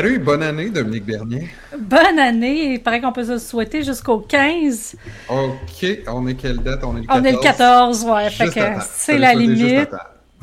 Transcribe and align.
salut 0.00 0.18
bonne 0.18 0.42
année 0.42 0.70
Dominique 0.70 1.04
Bernier. 1.04 1.50
Bonne 1.78 2.18
année, 2.18 2.72
il 2.72 2.82
paraît 2.82 3.02
qu'on 3.02 3.12
peut 3.12 3.24
se 3.24 3.36
souhaiter 3.36 3.82
jusqu'au 3.82 4.20
15. 4.20 4.96
Ok, 5.28 5.86
on 6.08 6.26
est 6.26 6.36
quelle 6.36 6.56
date? 6.56 6.82
On 6.84 6.96
est 6.96 7.02
le 7.02 7.06
14. 7.06 7.20
On 7.20 7.24
est 7.26 7.32
le 7.32 7.38
14, 7.38 8.04
ouais, 8.06 8.30
fait 8.30 8.48
que 8.48 8.60
c'est 8.80 9.18
la 9.18 9.34
limite. 9.34 9.90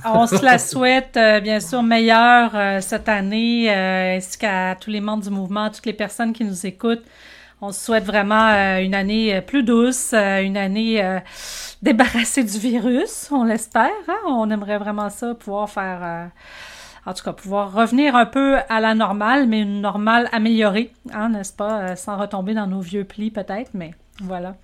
On 0.06 0.28
se 0.28 0.46
la 0.46 0.60
souhaite, 0.60 1.18
euh, 1.18 1.40
bien 1.40 1.60
sûr, 1.60 1.82
meilleure 1.82 2.52
euh, 2.54 2.82
cette 2.82 3.10
année, 3.10 3.74
euh, 3.76 4.18
ainsi 4.18 4.38
qu'à 4.38 4.76
tous 4.76 4.92
les 4.92 5.02
membres 5.02 5.24
du 5.24 5.32
mouvement, 5.32 5.72
toutes 5.72 5.88
les 5.88 5.94
personnes 5.94 6.34
qui 6.34 6.44
nous 6.44 6.68
écoutent. 6.68 7.06
On 7.60 7.72
se 7.72 7.84
souhaite 7.84 8.06
vraiment 8.06 8.78
une 8.78 8.94
année 8.94 9.42
plus 9.42 9.64
douce, 9.64 10.14
une 10.14 10.56
année 10.56 11.04
débarrassée 11.82 12.44
du 12.44 12.60
virus, 12.60 13.30
on 13.32 13.44
l'espère. 13.44 13.90
Hein? 14.08 14.20
On 14.28 14.52
aimerait 14.52 14.78
vraiment 14.78 15.10
ça, 15.10 15.34
pouvoir 15.34 15.68
faire 15.68 16.30
en 17.08 17.14
tout 17.14 17.24
cas, 17.24 17.32
pouvoir 17.32 17.72
revenir 17.72 18.18
un 18.18 18.26
peu 18.26 18.58
à 18.68 18.82
la 18.82 18.94
normale, 18.94 19.48
mais 19.48 19.62
une 19.62 19.80
normale 19.80 20.28
améliorée, 20.34 20.92
hein, 21.14 21.30
n'est-ce 21.30 21.54
pas, 21.54 21.82
euh, 21.82 21.96
sans 21.96 22.18
retomber 22.18 22.54
dans 22.54 22.68
nos 22.68 22.82
vieux 22.82 23.06
plis 23.06 23.32
peut-être, 23.32 23.72
mais 23.74 23.94
voilà. 24.22 24.58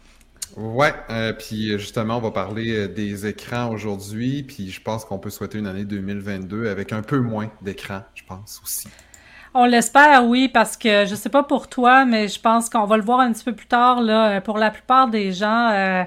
Ouais, 0.58 0.94
euh, 1.09 1.31
puis 1.31 1.80
justement, 1.80 2.17
on 2.17 2.19
va 2.19 2.31
parler 2.31 2.75
euh, 2.75 2.88
des 2.89 3.25
écrans 3.25 3.71
aujourd'hui, 3.71 4.44
puis 4.44 4.71
je 4.71 4.81
pense 4.81 5.05
qu'on 5.05 5.19
peut 5.19 5.30
souhaiter 5.30 5.58
une 5.58 5.67
année 5.67 5.86
2022 5.86 6.67
avec 6.67 6.91
un 6.91 7.02
peu 7.02 7.19
moins 7.19 7.49
d'écrans, 7.61 8.03
je 8.14 8.23
pense 8.27 8.59
aussi. 8.61 8.89
On 9.55 9.65
l'espère, 9.65 10.25
oui, 10.25 10.47
parce 10.47 10.75
que 10.75 11.05
je 11.05 11.13
sais 11.13 11.29
pas 11.29 11.43
pour 11.43 11.67
toi, 11.67 12.05
mais 12.05 12.27
je 12.27 12.39
pense 12.39 12.69
qu'on 12.69 12.85
va 12.85 12.97
le 12.97 13.03
voir 13.03 13.19
un 13.19 13.31
petit 13.31 13.43
peu 13.43 13.53
plus 13.53 13.67
tard. 13.67 14.01
Là, 14.01 14.41
pour 14.41 14.57
la 14.57 14.71
plupart 14.71 15.09
des 15.09 15.31
gens, 15.31 15.69
euh, 15.69 16.03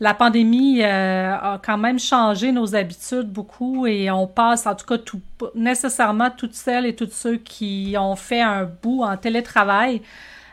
la 0.00 0.12
pandémie 0.12 0.82
euh, 0.82 1.32
a 1.34 1.60
quand 1.64 1.78
même 1.78 2.00
changé 2.00 2.50
nos 2.50 2.74
habitudes 2.74 3.30
beaucoup 3.30 3.86
et 3.86 4.10
on 4.10 4.26
passe, 4.26 4.66
en 4.66 4.74
tout 4.74 4.86
cas, 4.86 4.98
tout, 4.98 5.20
nécessairement 5.54 6.30
toutes 6.36 6.54
celles 6.54 6.84
et 6.84 6.96
tous 6.96 7.12
ceux 7.12 7.36
qui 7.36 7.94
ont 7.96 8.16
fait 8.16 8.40
un 8.40 8.64
bout 8.64 9.04
en 9.04 9.16
télétravail 9.16 10.02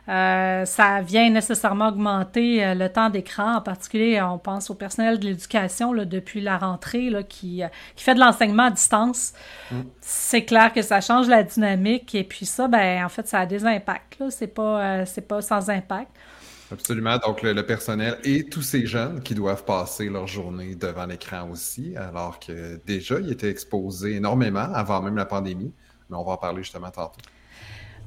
euh, 0.10 0.64
ça 0.66 1.02
vient 1.02 1.30
nécessairement 1.30 1.90
augmenter 1.90 2.64
euh, 2.64 2.74
le 2.74 2.90
temps 2.90 3.10
d'écran. 3.10 3.56
En 3.58 3.62
particulier, 3.62 4.22
on 4.22 4.38
pense 4.38 4.70
au 4.70 4.76
personnel 4.76 5.20
de 5.20 5.26
l'éducation 5.26 5.94
depuis 5.94 6.40
la 6.40 6.58
rentrée 6.58 7.10
là, 7.10 7.24
qui, 7.24 7.64
euh, 7.64 7.68
qui 7.96 8.04
fait 8.04 8.16
de 8.16 8.20
l'enseignement 8.20 8.64
à 8.64 8.72
distance. 8.72 9.34
Mm. 9.70 9.82
C'est 10.00 10.46
clair 10.46 10.72
que 10.72 10.82
ça 10.82 11.02
change 11.02 11.28
la 11.28 11.44
dynamique 11.44 12.16
et 12.16 12.24
puis 12.24 12.46
ça, 12.46 12.68
ben 12.68 13.04
en 13.04 13.10
fait, 13.10 13.28
ça 13.28 13.40
a 13.40 13.46
des 13.46 13.66
impacts. 13.66 14.24
C'est 14.30 14.48
pas, 14.48 15.06
c'est 15.06 15.28
pas 15.28 15.42
sans 15.42 15.70
impact. 15.70 16.10
Absolument. 16.72 17.18
Donc, 17.18 17.44
le, 17.44 17.62
personnel 17.66 18.18
et 18.24 18.44
tous 18.44 18.62
ces 18.62 18.86
jeunes 18.86 19.22
qui 19.22 19.36
doivent 19.36 19.64
passer 19.64 20.10
leur 20.10 20.28
journée 20.28 20.76
devant 20.76 21.06
l'écran 21.06 21.50
aussi, 21.50 21.96
alors 21.96 22.40
que 22.40 22.80
déjà, 22.86 23.20
ils 23.20 23.32
étaient 23.32 23.50
exposés 23.50 24.16
énormément 24.16 24.68
avant 24.74 25.02
même 25.02 25.16
la 25.16 25.26
pandémie. 25.26 25.74
Mais 26.10 26.18
on 26.18 26.24
va 26.24 26.34
en 26.34 26.38
parler 26.38 26.64
justement 26.64 26.92
tantôt. 26.92 27.20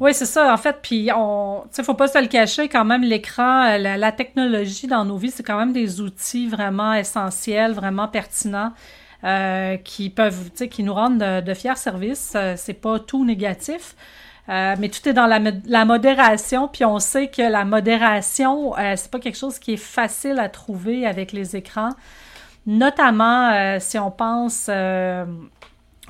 Oui, 0.01 0.15
c'est 0.15 0.27
ça. 0.27 0.53
En 0.53 0.57
fait, 0.57 0.79
puis 0.83 1.11
on, 1.15 1.65
tu 1.75 1.85
faut 1.85 1.93
pas 1.93 2.09
se 2.09 2.19
le 2.19 2.27
cacher 2.27 2.69
quand 2.71 2.87
même. 2.87 3.03
L'écran, 3.03 3.65
euh, 3.67 3.79
la, 3.79 4.13
technologie 4.13 4.87
dans 4.87 5.05
nos 5.05 5.19
vies, 5.19 5.31
c'est 5.31 5.43
quand 5.43 5.59
même 5.59 5.75
des 5.75 6.01
outils 6.01 6.49
vraiment 6.49 6.95
essentiels, 6.95 7.73
vraiment 7.73 8.09
pertinents. 8.09 8.73
Euh, 9.23 9.77
qui 9.77 10.09
peuvent, 10.09 10.45
tu 10.45 10.57
sais, 10.57 10.69
qui 10.69 10.83
nous 10.83 10.95
rendent 10.95 11.19
de, 11.19 11.55
fiers 11.55 11.77
services. 11.77 12.33
Euh, 12.35 12.55
c'est 12.57 12.73
pas 12.73 12.99
tout 12.99 13.27
négatif, 13.27 13.95
mais 14.49 14.89
tout 14.89 15.07
est 15.07 15.13
dans 15.13 15.27
la, 15.27 15.39
la, 15.67 15.85
modération. 15.85 16.67
Puis 16.69 16.87
on 16.87 16.99
sait 16.99 17.29
que 17.29 17.43
la 17.43 17.67
modération, 17.67 18.73
c'est 18.97 19.11
pas 19.11 19.19
quelque 19.21 19.37
chose 19.37 19.59
qui 19.59 19.75
est 19.75 19.77
facile 19.77 20.39
à 20.39 20.49
trouver 20.49 21.07
avec 21.07 21.33
les 21.33 21.55
écrans, 21.55 21.91
notamment 22.67 23.79
si 23.79 23.99
on 23.99 24.11
pense 24.11 24.69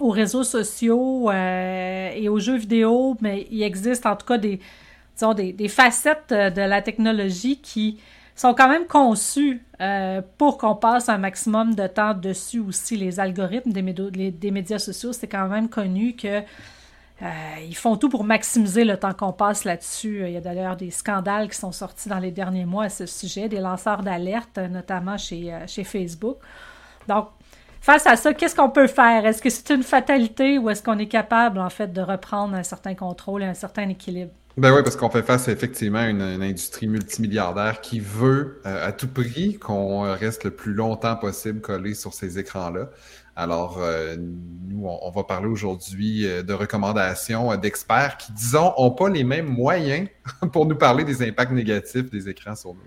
aux 0.01 0.11
réseaux 0.11 0.45
sociaux 0.45 1.31
euh, 1.31 2.11
et 2.15 2.29
aux 2.29 2.39
jeux 2.39 2.57
vidéo, 2.57 3.17
mais 3.21 3.47
il 3.51 3.63
existe 3.63 4.07
en 4.07 4.17
tout 4.17 4.27
cas 4.27 4.39
des, 4.39 4.61
disons, 5.15 5.35
des, 5.35 5.69
facettes 5.69 6.31
de 6.31 6.63
la 6.63 6.83
technologie 6.83 7.59
qui 7.59 8.01
sont 8.35 8.55
quand 8.55 8.69
même 8.69 8.87
conçues 8.87 9.63
euh, 9.81 10.23
pour 10.39 10.57
qu'on 10.57 10.75
passe 10.75 11.09
un 11.09 11.19
maximum 11.19 11.75
de 11.75 11.87
temps 11.87 12.15
dessus 12.15 12.61
aussi. 12.61 12.97
Les 12.97 13.21
algorithmes 13.21 13.73
des, 13.73 14.51
médias 14.51 14.79
sociaux, 14.79 15.13
c'est 15.13 15.29
quand 15.29 15.49
même 15.49 15.69
connu 15.69 16.17
que 16.17 16.41
euh, 17.23 17.29
ils 17.69 17.77
font 17.77 17.99
tout 17.99 18.09
pour 18.09 18.25
maximiser 18.25 18.85
le 18.85 18.97
temps 18.97 19.13
qu'on 19.13 19.33
passe 19.33 19.65
là-dessus. 19.65 20.23
Il 20.25 20.33
y 20.33 20.39
a 20.39 20.41
d'ailleurs 20.41 20.77
des 20.77 20.91
scandales 20.91 21.51
qui 21.51 21.59
sont 21.59 21.73
sortis 21.73 22.09
dans 22.09 22.19
les 22.19 22.31
derniers 22.31 22.65
mois 22.65 22.85
à 22.85 22.89
ce 22.89 23.05
sujet, 23.05 23.51
des 23.51 23.61
lanceurs 23.61 24.03
d'alerte, 24.03 24.57
notamment 24.57 25.19
chez, 25.19 25.55
chez 25.67 25.85
Facebook. 25.85 26.39
Donc, 27.07 27.29
face 27.81 28.07
à 28.07 28.17
ça, 28.17 28.35
qu'est-ce 28.35 28.55
qu'on 28.55 28.71
peut 28.71 28.87
faire? 28.87 29.27
Est-ce 29.27 29.43
que 29.43 29.51
c'est 29.51 29.71
une 29.71 29.83
fatalité 29.83 30.59
ou 30.59 30.71
est-ce 30.71 30.83
qu'on 30.83 30.99
est 30.99 31.09
capable, 31.09 31.59
en 31.59 31.71
fait, 31.71 31.93
de 31.93 32.01
reprendre 32.01 32.55
un 32.55 32.63
certain 32.63 32.95
contrôle 32.95 33.43
et 33.43 33.47
un 33.47 33.55
certain 33.55 33.89
équilibre? 33.89 34.33
Ben 34.57 34.75
oui, 34.75 34.83
parce 34.83 34.97
qu'on 34.97 35.11
fait 35.11 35.23
face 35.23 35.49
effectivement 35.49 36.01
à 36.01 36.09
une, 36.09 36.21
industrie 36.21 36.89
multimilliardaire 36.89 37.81
qui 37.81 38.01
veut 38.01 38.61
euh, 38.67 38.89
à 38.89 38.93
tout 38.93 39.09
prix 39.09 39.59
qu'on 39.59 40.03
reste 40.13 40.45
le 40.45 40.51
plus 40.51 40.75
longtemps 40.75 41.17
possible 41.17 41.61
collé 41.61 41.95
sur 41.95 42.13
ces 42.13 42.39
écrans-là. 42.39 42.91
Alors, 43.37 43.79
euh, 43.81 44.17
nous, 44.19 44.87
on, 44.87 45.11
va 45.11 45.23
parler 45.23 45.47
aujourd'hui 45.47 46.27
euh, 46.27 46.43
de 46.43 46.53
recommandations 46.53 47.57
d'experts 47.57 48.19
qui, 48.19 48.33
disons, 48.33 48.75
n'ont 48.77 48.91
pas 48.91 49.09
les 49.09 49.25
mêmes 49.25 49.49
moyens 49.49 50.09
pour 50.53 50.67
nous 50.67 50.77
parler 50.77 51.05
des 51.05 51.27
impacts 51.27 51.53
négatifs 51.53 52.11
des 52.11 52.29
écrans 52.29 52.57
sur 52.57 52.75
nous. 52.75 52.81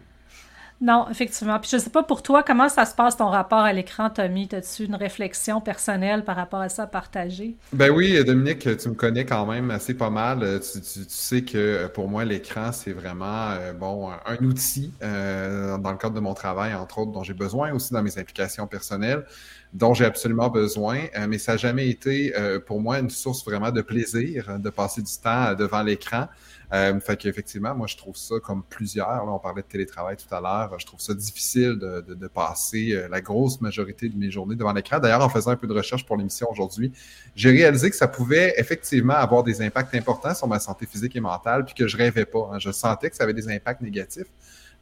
Non, 0.83 1.07
effectivement. 1.09 1.57
Puis 1.61 1.69
je 1.71 1.77
sais 1.77 1.89
pas 1.89 2.03
pour 2.03 2.21
toi, 2.21 2.43
comment 2.43 2.67
ça 2.67 2.85
se 2.85 2.93
passe 2.93 3.15
ton 3.15 3.29
rapport 3.29 3.59
à 3.59 3.71
l'écran, 3.71 4.09
Tommy? 4.09 4.49
As-tu 4.51 4.83
une 4.83 4.95
réflexion 4.95 5.61
personnelle 5.61 6.25
par 6.25 6.35
rapport 6.35 6.59
à 6.59 6.67
ça 6.67 6.83
à 6.83 6.87
partager? 6.87 7.55
Ben 7.71 7.89
oui, 7.89 8.21
Dominique, 8.25 8.67
tu 8.77 8.89
me 8.89 8.93
connais 8.93 9.23
quand 9.23 9.45
même 9.45 9.71
assez 9.71 9.93
pas 9.93 10.09
mal. 10.09 10.59
Tu, 10.59 10.79
sais 11.07 11.43
que 11.43 11.87
pour 11.87 12.09
moi, 12.09 12.25
l'écran, 12.25 12.73
c'est 12.73 12.91
vraiment 12.91 13.51
euh, 13.51 13.71
bon 13.71 14.09
un 14.09 14.37
outil 14.43 14.91
euh, 15.01 15.77
dans 15.77 15.91
le 15.91 15.97
cadre 15.97 16.15
de 16.15 16.19
mon 16.19 16.33
travail, 16.33 16.73
entre 16.73 16.99
autres, 16.99 17.13
dont 17.13 17.23
j'ai 17.23 17.33
besoin 17.33 17.71
aussi 17.71 17.93
dans 17.93 18.03
mes 18.03 18.19
implications 18.19 18.67
personnelles 18.67 19.23
dont 19.71 19.95
j'ai 19.95 20.05
absolument 20.05 20.49
besoin, 20.49 20.99
euh, 21.17 21.25
mais 21.27 21.39
ça 21.39 21.53
n'a 21.53 21.57
jamais 21.57 21.87
été 21.89 22.31
pour 22.67 22.79
moi 22.79 22.99
une 22.99 23.09
source 23.09 23.43
vraiment 23.43 23.71
de 23.71 23.81
plaisir 23.81 24.59
de 24.59 24.69
passer 24.69 25.01
du 25.01 25.11
temps 25.23 25.55
devant 25.55 25.81
l'écran. 25.81 26.27
Euh, 26.71 26.99
fait 26.99 27.17
qu'effectivement, 27.17 27.75
moi, 27.75 27.87
je 27.87 27.97
trouve 27.97 28.15
ça 28.15 28.35
comme 28.41 28.63
plusieurs. 28.63 29.25
Là, 29.25 29.31
on 29.31 29.39
parlait 29.39 29.61
de 29.61 29.67
télétravail 29.67 30.15
tout 30.15 30.33
à 30.33 30.39
l'heure. 30.39 30.79
Je 30.79 30.85
trouve 30.85 30.99
ça 30.99 31.13
difficile 31.13 31.77
de, 31.79 32.01
de, 32.07 32.13
de, 32.13 32.27
passer 32.27 32.93
euh, 32.93 33.07
la 33.09 33.21
grosse 33.21 33.61
majorité 33.61 34.09
de 34.09 34.17
mes 34.17 34.31
journées 34.31 34.55
devant 34.55 34.73
l'écran. 34.73 34.99
D'ailleurs, 34.99 35.23
en 35.23 35.29
faisant 35.29 35.51
un 35.51 35.55
peu 35.55 35.67
de 35.67 35.73
recherche 35.73 36.05
pour 36.05 36.17
l'émission 36.17 36.47
aujourd'hui, 36.49 36.91
j'ai 37.35 37.51
réalisé 37.51 37.89
que 37.89 37.95
ça 37.95 38.07
pouvait 38.07 38.53
effectivement 38.57 39.13
avoir 39.13 39.43
des 39.43 39.61
impacts 39.61 39.93
importants 39.95 40.33
sur 40.33 40.47
ma 40.47 40.59
santé 40.59 40.85
physique 40.85 41.15
et 41.15 41.19
mentale, 41.21 41.65
puis 41.65 41.73
que 41.73 41.87
je 41.87 41.97
rêvais 41.97 42.25
pas. 42.25 42.49
Hein. 42.51 42.59
Je 42.59 42.71
sentais 42.71 43.09
que 43.09 43.15
ça 43.15 43.23
avait 43.23 43.33
des 43.33 43.49
impacts 43.49 43.81
négatifs. 43.81 44.27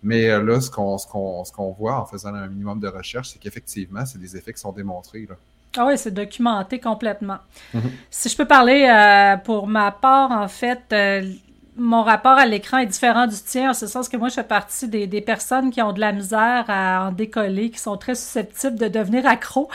Mais 0.03 0.29
euh, 0.29 0.41
là, 0.41 0.59
ce 0.61 0.69
qu'on 0.71 0.97
ce 0.97 1.07
qu'on 1.07 1.43
qu'on 1.43 1.71
voit 1.71 1.99
en 1.99 2.05
faisant 2.05 2.33
un 2.33 2.47
minimum 2.47 2.79
de 2.79 2.87
recherche, 2.87 3.29
c'est 3.29 3.39
qu'effectivement, 3.39 4.05
c'est 4.05 4.19
des 4.19 4.35
effets 4.35 4.53
qui 4.53 4.59
sont 4.59 4.71
démontrés. 4.71 5.27
Là. 5.29 5.35
Ah 5.77 5.85
oui, 5.87 5.97
c'est 5.97 6.11
documenté 6.11 6.79
complètement. 6.79 7.37
Mm-hmm. 7.73 7.91
Si 8.09 8.29
je 8.29 8.35
peux 8.35 8.47
parler 8.47 8.83
euh, 8.89 9.37
pour 9.37 9.67
ma 9.67 9.91
part, 9.91 10.31
en 10.31 10.47
fait, 10.47 10.81
euh, 10.91 11.31
mon 11.77 12.03
rapport 12.03 12.33
à 12.33 12.45
l'écran 12.45 12.79
est 12.79 12.85
différent 12.85 13.27
du 13.27 13.35
tien, 13.37 13.71
en 13.71 13.73
ce 13.73 13.87
sens 13.87 14.09
que 14.09 14.17
moi, 14.17 14.27
je 14.27 14.35
fais 14.35 14.43
partie 14.43 14.89
des, 14.89 15.07
des, 15.07 15.21
personnes 15.21 15.71
qui 15.71 15.81
ont 15.81 15.93
de 15.93 16.01
la 16.01 16.11
misère 16.11 16.65
à 16.67 17.07
en 17.07 17.11
décoller, 17.13 17.69
qui 17.69 17.79
sont 17.79 17.95
très 17.95 18.15
susceptibles 18.15 18.77
de 18.77 18.89
devenir 18.89 19.25
accros, 19.25 19.69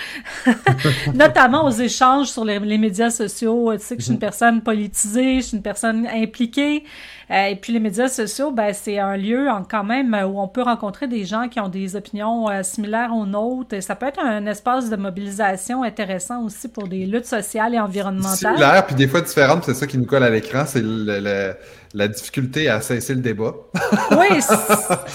notamment 1.15 1.65
aux 1.65 1.71
échanges 1.71 2.29
sur 2.29 2.45
les, 2.45 2.59
les, 2.59 2.77
médias 2.77 3.09
sociaux. 3.09 3.73
Tu 3.75 3.81
sais 3.81 3.97
que 3.97 4.03
je 4.03 4.07
suis 4.07 4.13
une 4.13 4.17
mhm. 4.17 4.21
personne 4.21 4.61
politisée, 4.61 5.37
je 5.37 5.47
suis 5.47 5.57
une 5.57 5.63
personne 5.63 6.07
impliquée. 6.07 6.85
Euh, 7.31 7.47
et 7.47 7.57
puis 7.57 7.73
les 7.73 7.81
médias 7.81 8.09
sociaux, 8.09 8.53
ben, 8.53 8.73
c'est 8.73 8.99
un 8.99 9.17
lieu 9.17 9.49
en, 9.49 9.65
quand 9.65 9.83
même 9.83 10.15
où 10.15 10.41
on 10.41 10.47
peut 10.47 10.63
rencontrer 10.63 11.09
des 11.09 11.25
gens 11.25 11.49
qui 11.49 11.59
ont 11.59 11.69
des 11.69 11.97
opinions 11.97 12.49
euh, 12.49 12.63
similaires 12.63 13.13
aux 13.13 13.27
nôtres. 13.27 13.83
ça 13.83 13.97
peut 13.97 14.07
être 14.07 14.21
un 14.21 14.47
espace 14.47 14.91
de 14.91 14.97
mobilisation 14.97 15.83
intéressant 15.83 16.45
aussi 16.45 16.69
pour 16.69 16.87
des 16.87 17.05
luttes 17.05 17.27
sociales 17.27 17.75
et 17.75 17.81
environnementales. 17.81 18.37
Similaire, 18.37 18.87
puis 18.87 18.95
des 18.95 19.09
fois 19.09 19.23
différentes, 19.23 19.65
c'est 19.65 19.75
ça 19.75 19.87
qui 19.87 19.99
nous 19.99 20.07
colle 20.07 20.23
à 20.23 20.31
l'écran, 20.31 20.65
c'est 20.67 20.83
le 20.85 21.96
la 21.97 22.09
difficulté 22.09 22.69
à 22.69 22.83
cesser 22.83 23.15
le 23.15 23.23
débat. 23.23 23.55
oui, 24.11 24.39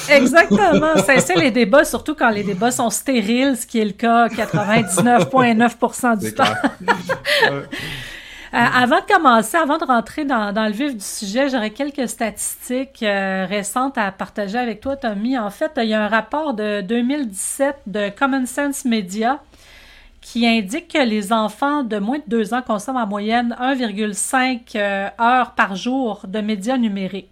exactement. 0.10 0.98
Cesser 1.06 1.36
les 1.36 1.52
débats, 1.52 1.86
surtout 1.86 2.16
quand 2.16 2.32
les 2.32 2.44
débats 2.44 2.72
sont 2.72 2.90
stériles, 2.90 3.56
ce 3.56 3.68
qui 3.68 3.80
est 3.80 3.86
le 3.86 3.92
cas 3.92 4.28
99,9% 4.28 6.18
du 6.18 6.34
temps. 6.34 6.44
Euh, 8.54 8.58
avant 8.58 8.98
de 8.98 9.06
commencer, 9.06 9.56
avant 9.56 9.78
de 9.78 9.86
rentrer 9.86 10.26
dans, 10.26 10.52
dans 10.52 10.66
le 10.66 10.74
vif 10.74 10.94
du 10.94 11.06
sujet, 11.06 11.48
j'aurais 11.48 11.70
quelques 11.70 12.10
statistiques 12.10 13.02
euh, 13.02 13.46
récentes 13.48 13.98
à 13.98 14.12
partager 14.12 14.58
avec 14.58 14.82
toi, 14.82 14.98
Tommy. 14.98 15.38
En 15.38 15.50
fait, 15.50 15.72
il 15.78 15.86
y 15.86 15.94
a 15.94 16.04
un 16.04 16.10
rapport 16.10 16.54
de 16.54 16.82
2017 16.82 17.76
de 17.88 18.10
Common 18.10 18.46
Sense 18.46 18.84
Media 18.84 19.40
qui 20.22 20.48
indique 20.48 20.94
que 20.94 21.04
les 21.04 21.34
enfants 21.34 21.84
de 21.84 21.98
moins 21.98 22.20
de 22.20 22.24
2 22.28 22.54
ans 22.54 22.62
consomment 22.62 22.98
en 22.98 23.08
moyenne 23.08 23.56
1,5 23.60 24.76
euh, 24.76 25.10
heures 25.20 25.52
par 25.56 25.76
jour 25.76 26.26
de 26.28 26.40
médias 26.40 26.78
numériques. 26.78 27.30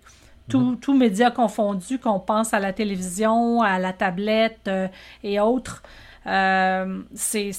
Tous 0.50 0.76
mhm. 0.88 0.98
médias 0.98 1.30
confondus, 1.30 2.00
qu'on 2.00 2.20
pense 2.20 2.56
à 2.56 2.60
la 2.60 2.74
télévision, 2.74 3.62
à 3.62 3.78
la 3.78 3.94
tablette 3.94 4.62
euh, 4.68 4.88
et 5.24 5.40
autres. 5.40 5.84
Euh, 6.26 7.02
c'est 7.14 7.52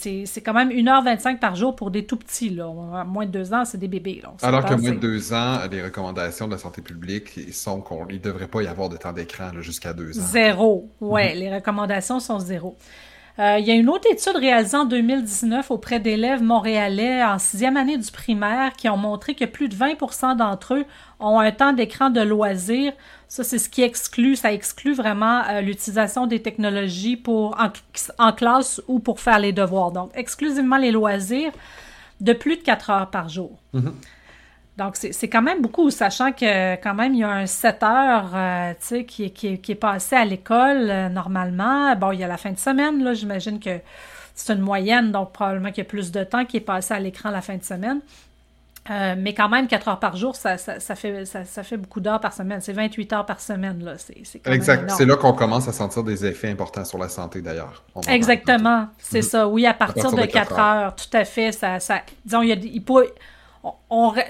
quand 0.45 0.53
même 0.53 0.71
1h25 0.71 1.39
par 1.39 1.55
jour 1.55 1.77
pour 1.77 1.93
des 1.93 2.05
tout 2.05 2.17
petits. 2.17 2.51
Là. 2.51 3.05
moins 3.07 3.27
de 3.27 3.31
2 3.31 3.55
ans, 3.55 3.65
c'est 3.65 3.79
des 3.79 3.87
bébés. 3.87 4.21
Là. 4.23 4.33
Alors 4.43 4.65
que 4.65 4.75
moins 4.75 4.91
de 4.91 4.99
2 4.99 5.33
ans, 5.33 5.61
les 5.71 5.83
recommandations 5.85 6.49
de 6.49 6.53
la 6.53 6.59
santé 6.59 6.83
publique 6.83 7.53
sont 7.53 7.81
qu'il 7.81 8.17
ne 8.17 8.21
devrait 8.21 8.49
pas 8.49 8.63
y 8.63 8.67
avoir 8.67 8.89
de 8.89 8.97
temps 8.97 9.13
d'écran 9.13 9.51
jusqu'à 9.61 9.93
2 9.93 10.19
ans. 10.19 10.23
Zéro. 10.25 10.91
Oui, 11.01 11.33
mhm. 11.33 11.39
les 11.39 11.55
recommandations 11.55 12.19
sont 12.19 12.41
zéro. 12.41 12.77
Euh, 13.39 13.59
il 13.59 13.67
y 13.67 13.71
a 13.71 13.75
une 13.75 13.89
autre 13.89 14.07
étude 14.11 14.37
réalisée 14.37 14.77
en 14.77 14.85
2019 14.85 15.71
auprès 15.71 16.01
d'élèves 16.01 16.43
montréalais 16.43 17.25
en 17.25 17.39
sixième 17.39 17.77
année 17.77 17.97
du 17.97 18.11
primaire 18.11 18.73
qui 18.73 18.89
ont 18.89 18.97
montré 18.97 19.35
que 19.35 19.45
plus 19.45 19.69
de 19.69 19.75
20 19.75 20.35
d'entre 20.37 20.75
eux 20.75 20.85
ont 21.21 21.39
un 21.39 21.53
temps 21.53 21.73
d'écran 21.73 22.11
de 22.11 22.21
loisir. 22.21 22.93
Ça, 23.29 23.45
c'est 23.45 23.59
ce 23.59 23.69
qui 23.69 23.83
exclut, 23.83 24.37
ça 24.37 24.53
exclut 24.53 24.93
vraiment 24.93 25.43
euh, 25.49 25.61
l'utilisation 25.61 26.27
des 26.27 26.43
technologies 26.43 27.17
pour 27.17 27.57
en, 28.19 28.33
classe 28.33 28.83
ou 28.89 28.99
pour 28.99 29.21
faire 29.21 29.39
les 29.39 29.53
devoirs. 29.53 29.93
Donc, 29.93 30.11
exclusivement 30.15 30.77
les 30.77 30.91
loisirs 30.91 31.53
de 32.21 32.33
plus 32.33 32.57
de 32.57 32.63
4 32.63 32.91
heures 32.91 33.11
par 33.11 33.29
jour. 33.29 33.59
Mm-hmm. 33.75 33.93
Donc, 34.81 34.97
c'est 34.97 35.29
quand 35.29 35.43
même 35.43 35.61
beaucoup, 35.61 35.91
sachant 35.91 36.33
que 36.33 36.75
quand 36.77 36.95
même, 36.95 37.13
il 37.13 37.21
y 37.21 37.23
a 37.23 37.31
un 37.31 37.45
7 37.45 37.83
heures 37.83 38.31
euh, 38.35 38.73
qui, 39.07 39.31
qui, 39.31 39.59
qui, 39.59 39.73
est 39.73 39.75
passé 39.75 40.17
à 40.17 40.25
l'école 40.25 40.89
euh, 40.89 41.09
normalement. 41.11 41.95
Bon, 41.97 42.13
il 42.13 42.21
y 42.21 42.25
a 42.25 42.27
la 42.27 42.39
fin 42.39 42.51
de 42.51 42.59
semaine, 42.59 43.05
là, 43.05 43.13
j'imagine 43.13 43.61
que 43.61 43.79
c'est 44.35 44.55
une 44.55 44.63
moyenne, 44.63 45.13
donc 45.13 45.33
probablement 45.33 45.69
qu'il 45.69 45.85
y 45.85 45.87
a 45.87 45.91
plus 45.91 46.11
de 46.11 46.25
temps 46.25 46.47
qui 46.47 46.57
est 46.57 46.61
passé 46.61 46.95
à 46.95 46.99
l'écran 46.99 47.29
la 47.29 47.43
fin 47.43 47.59
de 47.59 47.63
semaine. 47.63 48.01
Euh, 48.91 49.17
mais 49.19 49.35
quand 49.35 49.51
même, 49.51 49.69
4 49.69 49.89
heures 49.89 50.01
par 50.01 50.17
jour, 50.17 50.35
ça, 50.35 50.57
ça, 50.57 50.95
fait, 50.95 51.27
ça, 51.27 51.63
fait 51.63 51.77
beaucoup 51.77 52.01
d'heures 52.01 52.19
par 52.19 52.33
semaine. 52.33 52.63
C'est 52.63 52.73
28 52.73 53.13
heures 53.13 53.27
par 53.27 53.41
semaine. 53.41 53.85
Là. 53.85 53.97
C'est, 53.99 54.41
exact. 54.47 54.91
C'est 54.97 55.05
là 55.05 55.17
qu'on 55.17 55.35
commence 55.35 55.69
à 55.69 55.73
sentir 55.73 56.05
des 56.05 56.25
effets 56.25 56.49
importants 56.49 56.87
sur 56.87 56.97
la 56.97 57.11
santé, 57.11 57.43
d'ailleurs. 57.43 57.85
Exactement. 58.09 58.89
C'est 58.97 59.21
ça. 59.21 59.47
Oui, 59.47 59.67
à 59.67 59.75
partir, 59.75 60.11
de, 60.11 60.25
4 60.25 60.59
heures. 60.59 60.97
tout 60.97 61.15
à 61.15 61.27
fait. 61.27 61.53
Ça, 61.53 61.77
disons, 62.25 62.41
il, 62.41 62.49
y 62.49 62.53
a, 62.53 62.55
il 62.55 62.83
peut, 62.83 63.07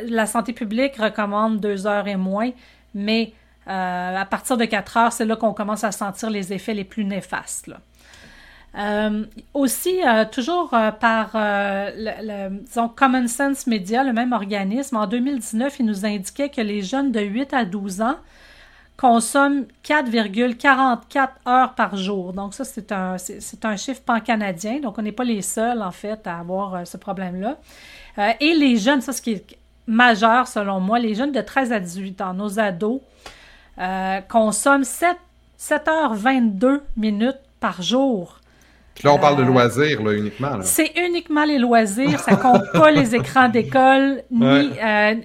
la 0.08 0.26
santé 0.26 0.52
publique 0.52 0.96
recommande 0.96 1.60
deux 1.60 1.86
heures 1.86 2.08
et 2.08 2.16
moins, 2.16 2.50
mais 2.94 3.32
euh, 3.68 4.16
à 4.16 4.24
partir 4.24 4.56
de 4.56 4.64
quatre 4.64 4.96
heures, 4.96 5.12
c'est 5.12 5.24
là 5.24 5.36
qu'on 5.36 5.52
commence 5.52 5.84
à 5.84 5.92
sentir 5.92 6.30
les 6.30 6.52
effets 6.52 6.74
les 6.74 6.84
plus 6.84 7.04
néfastes. 7.04 7.70
Euh, 8.78 9.24
aussi, 9.52 10.00
euh, 10.06 10.24
toujours 10.24 10.70
par 11.00 11.32
Common 12.96 13.26
Sense 13.28 13.66
Media, 13.66 14.02
le 14.02 14.12
même 14.12 14.32
organisme, 14.32 14.96
en 14.96 15.06
2019, 15.06 15.80
il 15.80 15.86
nous 15.86 16.04
indiquait 16.04 16.48
que 16.48 16.60
les 16.60 16.82
jeunes 16.82 17.12
de 17.12 17.20
8 17.20 17.52
à 17.52 17.64
12 17.64 18.00
ans 18.00 18.16
consomment 18.96 19.64
4,44 19.84 21.28
heures 21.48 21.74
par 21.74 21.96
jour. 21.96 22.32
Donc 22.32 22.54
ça, 22.54 22.64
c'est 22.64 22.92
un, 22.92 23.18
c'est, 23.18 23.64
un 23.64 23.76
chiffre 23.76 24.02
pan-canadien. 24.02 24.80
Donc 24.80 24.98
on 24.98 25.02
n'est 25.02 25.12
pas 25.12 25.24
les 25.24 25.42
seuls, 25.42 25.82
en 25.82 25.90
fait, 25.90 26.26
à 26.26 26.38
avoir 26.38 26.86
ce 26.86 26.96
problème-là. 26.96 27.56
Euh, 28.20 28.32
et 28.40 28.54
les 28.54 28.76
jeunes, 28.76 29.00
ça, 29.00 29.12
ce 29.12 29.22
qui 29.22 29.32
est 29.32 29.44
majeur 29.86 30.46
selon 30.46 30.78
moi, 30.78 30.98
les 30.98 31.14
jeunes 31.14 31.32
de 31.32 31.40
13 31.40 31.72
à 31.72 31.80
18 31.80 32.20
ans, 32.20 32.34
nos 32.34 32.58
ados, 32.58 33.00
euh, 33.78 34.20
consomment 34.28 34.84
7, 34.84 35.16
7h22 35.58 36.80
minutes 36.96 37.38
par 37.60 37.80
jour. 37.80 38.36
Puis 38.94 39.06
là, 39.06 39.14
on 39.14 39.18
parle 39.18 39.36
de 39.36 39.42
euh, 39.42 39.46
loisirs, 39.46 40.02
là, 40.02 40.12
uniquement. 40.12 40.58
C'est 40.60 40.92
uniquement 40.96 41.44
les 41.44 41.58
loisirs. 41.58 42.20
Ça 42.20 42.36
compte 42.36 42.70
pas 42.72 42.90
les 42.90 43.14
écrans 43.14 43.48
d'école, 43.48 44.22
ni 44.30 44.70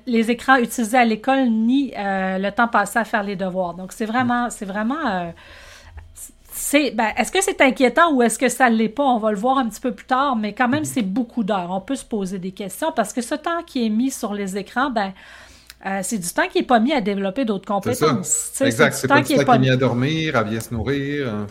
les 0.07 0.31
écrans 0.31 0.55
utilisés 0.55 0.97
à 0.97 1.03
l'école, 1.03 1.49
ni 1.49 1.91
le 1.97 2.49
temps 2.51 2.69
passé 2.69 2.99
à 2.99 3.03
faire 3.03 3.23
les 3.23 3.35
devoirs. 3.35 3.73
Donc, 3.73 3.91
c'est 3.91 4.05
vraiment, 4.05 4.49
c'est 4.49 4.65
vraiment 4.65 5.33
ben, 6.93 7.09
est-ce 7.17 7.31
que 7.31 7.41
c'est 7.41 7.61
inquiétant 7.61 8.13
ou 8.13 8.21
est-ce 8.21 8.37
que 8.37 8.49
ça 8.49 8.69
ne 8.69 8.75
l'est 8.75 8.89
pas? 8.89 9.03
On 9.03 9.19
va 9.19 9.31
le 9.31 9.37
voir 9.37 9.57
un 9.57 9.67
petit 9.67 9.81
peu 9.81 9.91
plus 9.91 10.05
tard, 10.05 10.35
mais 10.35 10.53
quand 10.53 10.67
même, 10.67 10.85
c'est 10.85 11.01
beaucoup 11.01 11.43
d'heures. 11.43 11.69
On 11.71 11.81
peut 11.81 11.95
se 11.95 12.05
poser 12.05 12.39
des 12.39 12.51
questions 12.51 12.91
parce 12.95 13.13
que 13.13 13.21
ce 13.21 13.35
temps 13.35 13.63
qui 13.65 13.85
est 13.85 13.89
mis 13.89 14.11
sur 14.11 14.33
les 14.33 14.57
écrans, 14.57 14.89
ben, 14.89 15.13
euh, 15.85 15.99
c'est 16.01 16.17
du 16.17 16.29
temps 16.29 16.47
qui 16.51 16.59
n'est 16.59 16.65
pas 16.65 16.79
mis 16.79 16.93
à 16.93 17.01
développer 17.01 17.45
d'autres 17.45 17.67
compétences. 17.67 18.51
C'est 18.53 18.65
exact. 18.65 18.93
C'est 18.93 19.07
pas 19.07 19.21
du 19.21 19.35
temps 19.35 19.43
qui 19.43 19.51
est, 19.51 19.59
mis 19.59 19.69
à 19.69 19.77
dormir, 19.77 20.35
à 20.35 20.43
bien 20.43 20.59
se 20.59 20.73
nourrir. 20.73 21.45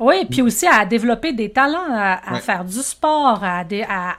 Oui, 0.00 0.24
puis 0.30 0.42
aussi 0.42 0.66
à 0.66 0.84
développer 0.84 1.32
des 1.32 1.50
talents, 1.50 1.90
à, 1.90 2.38
faire 2.40 2.64
du 2.64 2.78
sport, 2.78 3.42
à, 3.42 3.64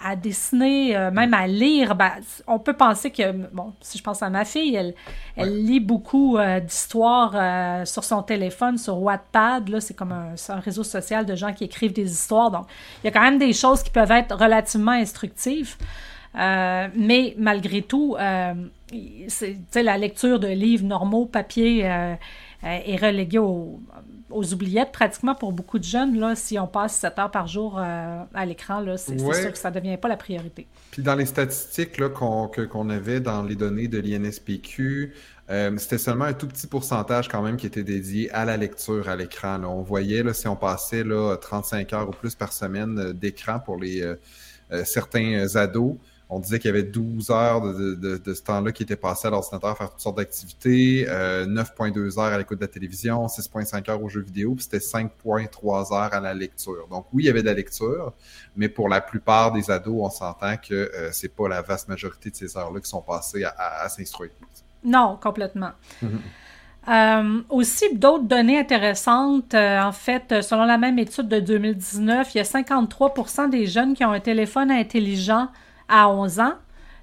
à, 0.03 0.15
dessiner, 0.17 0.95
euh, 0.95 1.09
même 1.09 1.33
à 1.33 1.47
lire. 1.47 1.95
Ben, 1.95 2.11
on 2.47 2.59
peut 2.59 2.73
penser 2.73 3.11
que, 3.11 3.31
bon, 3.31 3.73
si 3.79 3.97
je 3.97 4.03
pense 4.03 4.21
à 4.21 4.29
ma 4.29 4.43
fille, 4.43 4.75
elle, 4.75 4.93
elle 5.37 5.65
lit 5.65 5.79
beaucoup 5.79 6.37
euh, 6.37 6.59
d'histoires 6.59 7.31
euh, 7.33 7.85
sur 7.85 8.03
son 8.03 8.21
téléphone, 8.23 8.77
sur 8.77 9.01
Wattpad. 9.01 9.69
Là, 9.69 9.79
c'est 9.79 9.93
comme 9.93 10.11
un, 10.11 10.33
un, 10.49 10.59
réseau 10.59 10.83
social 10.83 11.25
de 11.25 11.35
gens 11.35 11.53
qui 11.53 11.63
écrivent 11.63 11.93
des 11.93 12.11
histoires. 12.11 12.51
Donc, 12.51 12.65
il 13.01 13.07
y 13.07 13.09
a 13.09 13.11
quand 13.11 13.23
même 13.23 13.39
des 13.39 13.53
choses 13.53 13.81
qui 13.81 13.89
peuvent 13.89 14.11
être 14.11 14.35
relativement 14.35 14.91
instructives. 14.91 15.77
mais 16.35 17.35
malgré 17.37 17.83
tout, 17.83 18.17
c'est 19.27 19.83
la 19.83 19.97
lecture 19.97 20.39
de 20.39 20.47
livres 20.49 20.85
normaux, 20.85 21.25
papier, 21.25 21.89
est 22.61 22.97
reléguée 22.97 23.37
au, 23.37 23.79
aux 24.29 24.53
oubliettes 24.53 24.91
pratiquement 24.91 25.35
pour 25.35 25.51
beaucoup 25.51 25.79
de 25.79 25.83
jeunes. 25.83 26.19
Là, 26.19 26.35
si 26.35 26.59
on 26.59 26.67
passe 26.67 26.95
7 26.95 27.19
heures 27.19 27.31
par 27.31 27.47
jour 27.47 27.77
euh, 27.77 28.23
à 28.33 28.45
l'écran, 28.45 28.83
c'est 28.97 29.17
sûr 29.17 29.51
que 29.51 29.57
ça 29.57 29.69
ne 29.69 29.75
devient 29.75 29.97
pas 29.97 30.07
la 30.07 30.17
priorité. 30.17 30.67
Puis 30.91 31.01
dans 31.01 31.15
les 31.15 31.25
statistiques 31.25 31.99
qu'on 32.13 32.89
avait 32.89 33.19
dans 33.19 33.43
les 33.43 33.55
données 33.55 33.87
de 33.87 33.99
l'INSPQ, 33.99 35.13
euh, 35.49 35.77
c'était 35.77 35.97
seulement 35.97 36.25
un 36.25 36.33
tout 36.33 36.47
petit 36.47 36.67
pourcentage 36.67 37.27
quand 37.27 37.41
même 37.41 37.57
qui 37.57 37.65
était 37.65 37.83
dédié 37.83 38.29
à 38.31 38.45
la 38.45 38.57
lecture 38.57 39.09
à 39.09 39.15
l'écran. 39.15 39.63
On 39.63 39.81
voyait 39.81 40.23
là, 40.23 40.33
si 40.33 40.47
on 40.47 40.55
passait 40.55 41.03
là, 41.03 41.35
35 41.35 41.93
heures 41.93 42.09
ou 42.09 42.11
plus 42.11 42.35
par 42.35 42.53
semaine 42.53 42.99
euh, 42.99 43.13
d'écran 43.13 43.59
pour 43.59 43.77
les 43.77 44.03
certains 44.85 45.55
ados, 45.55 45.95
on 46.31 46.39
disait 46.39 46.59
qu'il 46.59 46.67
y 46.67 46.73
avait 46.73 46.83
12 46.83 47.31
heures 47.31 47.61
de, 47.61 48.33
ce 48.33 48.43
temps-là 48.43 48.71
qui 48.71 48.83
était 48.83 48.95
passé 48.95 49.27
à 49.27 49.31
l'ordinateur 49.31 49.71
à 49.71 49.75
faire 49.75 49.89
toutes 49.89 49.99
sortes 49.99 50.17
d'activités, 50.17 51.05
9,2 51.05 51.97
euh, 51.97 52.19
heures 52.19 52.33
à 52.33 52.37
l'écoute 52.37 52.59
de 52.59 52.63
la 52.63 52.67
télévision, 52.67 53.25
6,5 53.25 53.89
heures 53.89 54.03
aux 54.03 54.09
jeux 54.09 54.21
vidéo, 54.21 54.53
puis 54.53 54.63
c'était 54.63 54.77
5,3 54.77 55.93
heures 55.93 56.13
à 56.13 56.19
la 56.19 56.35
lecture. 56.35 56.87
Donc 56.91 57.07
oui, 57.13 57.23
il 57.23 57.25
y 57.25 57.29
avait 57.29 57.41
de 57.41 57.47
la 57.47 57.55
lecture, 57.55 58.13
mais 58.55 58.69
pour 58.69 58.89
la 58.89 59.01
plupart 59.01 59.51
des 59.51 59.71
ados, 59.71 59.95
on 59.99 60.09
s'entend 60.11 60.55
que 60.57 60.73
euh, 60.75 61.09
c'est 61.11 61.35
pas 61.35 61.49
la 61.49 61.63
vaste 61.63 61.87
majorité 61.87 62.29
de 62.29 62.35
ces 62.35 62.55
heures-là 62.55 62.79
qui 62.79 62.89
sont 62.89 63.01
passées 63.01 63.43
à, 63.43 63.89
s'instruire. 63.89 64.31
Non, 64.83 65.17
complètement. 65.19 65.71
Mm-hmm. 66.03 66.09
Euh, 66.89 67.41
aussi, 67.49 67.95
d'autres 67.95 68.25
données 68.25 68.59
intéressantes. 68.59 69.55
en 69.55 69.91
fait, 69.91 70.43
selon 70.43 70.65
la 70.65 70.77
même 70.77 70.99
étude 70.99 71.27
de 71.27 71.39
2019, 71.39 72.35
il 72.35 72.37
y 72.37 72.41
a 72.41 72.43
53% 72.43 73.49
des 73.49 73.65
jeunes 73.65 73.95
qui 73.95 74.05
ont 74.05 74.11
un 74.11 74.19
téléphone 74.19 74.69
intelligent 74.69 75.49
à 75.89 76.09
11 76.09 76.39
ans. 76.39 76.53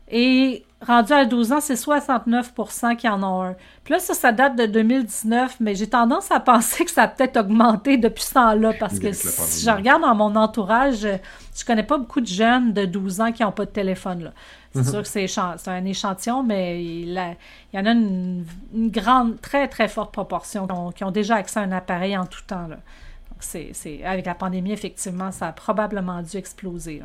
Et 0.08 0.64
rendu 0.80 1.12
à 1.12 1.24
12 1.24 1.52
ans, 1.52 1.60
c'est 1.60 1.74
69% 1.74 2.96
qui 2.96 3.08
en 3.08 3.22
ont 3.22 3.42
un. 3.42 3.56
Puis 3.84 3.92
là, 3.92 3.98
ça, 3.98 4.14
ça 4.14 4.32
date 4.32 4.56
de 4.56 4.66
2019, 4.66 5.56
mais 5.60 5.74
j'ai 5.74 5.88
tendance 5.88 6.30
à 6.30 6.40
penser 6.40 6.84
que 6.84 6.90
ça 6.90 7.02
a 7.04 7.08
peut-être 7.08 7.38
augmenté 7.38 7.96
depuis 7.96 8.24
ce 8.24 8.34
temps-là, 8.34 8.72
parce 8.78 8.98
que 8.98 9.12
si 9.12 9.64
je 9.64 9.70
regarde 9.70 10.02
dans 10.02 10.14
mon 10.14 10.36
entourage, 10.36 11.00
je 11.00 11.64
connais 11.64 11.82
pas 11.82 11.98
beaucoup 11.98 12.20
de 12.20 12.26
jeunes 12.26 12.72
de 12.72 12.84
12 12.84 13.20
ans 13.20 13.32
qui 13.32 13.42
n'ont 13.42 13.52
pas 13.52 13.64
de 13.64 13.70
téléphone. 13.70 14.24
Là. 14.24 14.32
C'est 14.72 14.80
mhm. 14.80 14.90
sûr 14.90 15.02
que 15.02 15.08
c'est, 15.08 15.70
un 15.70 15.84
échantillon, 15.86 16.42
mais 16.42 16.84
il, 16.84 17.34
y 17.72 17.78
en 17.78 17.86
a 17.86 17.90
une, 17.92 18.44
grande, 18.74 19.40
très, 19.40 19.68
très 19.68 19.88
forte 19.88 20.12
proportion 20.12 20.68
qui 20.94 21.04
ont, 21.04 21.10
déjà 21.10 21.36
accès 21.36 21.60
à 21.60 21.62
un 21.62 21.72
appareil 21.72 22.16
en 22.16 22.26
tout 22.26 22.42
temps. 22.46 22.66
Là. 22.68 22.76
Donc, 22.76 23.40
c'est, 23.40 24.04
avec 24.04 24.26
la 24.26 24.34
pandémie, 24.34 24.72
effectivement, 24.72 25.32
ça 25.32 25.48
a 25.48 25.52
probablement 25.52 26.20
dû 26.22 26.36
exploser. 26.36 27.02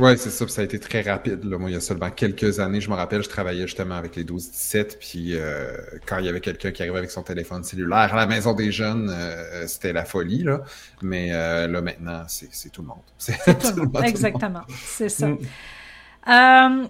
Oui, 0.00 0.16
c'est 0.16 0.30
ça. 0.30 0.48
ça 0.48 0.62
a 0.62 0.64
été 0.64 0.78
très 0.78 1.02
rapide. 1.02 1.44
Là. 1.44 1.58
Moi, 1.58 1.68
il 1.68 1.74
y 1.74 1.76
a 1.76 1.80
seulement 1.80 2.10
quelques 2.10 2.58
années, 2.58 2.80
je 2.80 2.88
me 2.88 2.94
rappelle, 2.94 3.22
je 3.22 3.28
travaillais 3.28 3.66
justement 3.66 3.96
avec 3.96 4.16
les 4.16 4.24
12-17. 4.24 4.96
Puis 4.98 5.36
euh, 5.36 5.76
quand 6.06 6.18
il 6.18 6.24
y 6.24 6.28
avait 6.30 6.40
quelqu'un 6.40 6.70
qui 6.70 6.82
arrivait 6.82 6.98
avec 6.98 7.10
son 7.10 7.22
téléphone 7.22 7.62
cellulaire 7.64 8.14
à 8.14 8.16
la 8.16 8.26
maison 8.26 8.54
des 8.54 8.72
jeunes, 8.72 9.10
euh, 9.14 9.66
c'était 9.66 9.92
la 9.92 10.06
folie. 10.06 10.42
Là. 10.42 10.62
Mais 11.02 11.28
euh, 11.32 11.68
là, 11.68 11.82
maintenant, 11.82 12.22
c'est 12.28 12.70
tout 12.70 12.80
le 12.80 12.88
monde. 12.88 13.02
C'est 13.18 13.58
tout, 13.58 13.76
le 13.76 13.82
monde. 13.82 14.04
Exactement. 14.04 14.62
C'est 14.68 15.10
ça. 15.10 15.28
Mm. 15.28 16.88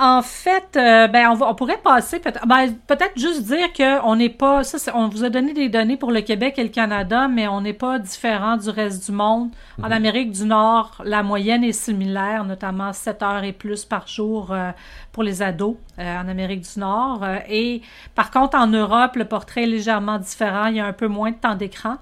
En 0.00 0.22
fait, 0.22 0.76
euh, 0.76 1.08
ben 1.08 1.28
on, 1.28 1.54
pourrait 1.56 1.80
passer 1.82 2.20
peut-être 2.20 2.46
ben, 2.46 2.72
peut-être 2.86 3.18
juste 3.18 3.42
dire 3.42 3.72
que 3.72 4.00
on 4.04 4.14
n'est 4.14 4.28
pas 4.28 4.62
ça 4.62 4.92
on 4.94 5.08
vous 5.08 5.24
a 5.24 5.28
donné 5.28 5.52
des 5.54 5.68
données 5.68 5.96
pour 5.96 6.12
le 6.12 6.20
Québec 6.20 6.54
et 6.56 6.62
le 6.62 6.68
Canada, 6.68 7.26
mais 7.26 7.48
on 7.48 7.60
n'est 7.60 7.72
pas 7.72 7.98
différent 7.98 8.56
du 8.56 8.70
reste 8.70 9.06
du 9.06 9.10
monde. 9.10 9.50
En 9.82 9.86
mhm. 9.86 9.92
Amérique 9.92 10.30
du 10.30 10.44
Nord, 10.44 11.02
la 11.04 11.24
moyenne 11.24 11.64
est 11.64 11.72
similaire, 11.72 12.44
notamment 12.44 12.92
7 12.92 13.22
heures 13.24 13.42
et 13.42 13.52
plus 13.52 13.84
par 13.84 14.06
jour 14.06 14.52
euh, 14.52 14.70
pour 15.10 15.24
les 15.24 15.42
ados 15.42 15.74
euh, 15.98 16.20
en 16.20 16.28
Amérique 16.28 16.60
du 16.60 16.78
Nord. 16.78 17.26
et 17.48 17.82
par 18.14 18.30
contre, 18.30 18.56
en 18.56 18.68
Europe, 18.68 19.16
le 19.16 19.24
portrait 19.24 19.64
est 19.64 19.66
légèrement 19.66 20.18
différent. 20.18 20.66
Il 20.66 20.76
y 20.76 20.80
a 20.80 20.86
un 20.86 20.92
peu 20.92 21.08
moins 21.08 21.32
de 21.32 21.36
temps 21.38 21.56
d'écran, 21.56 21.96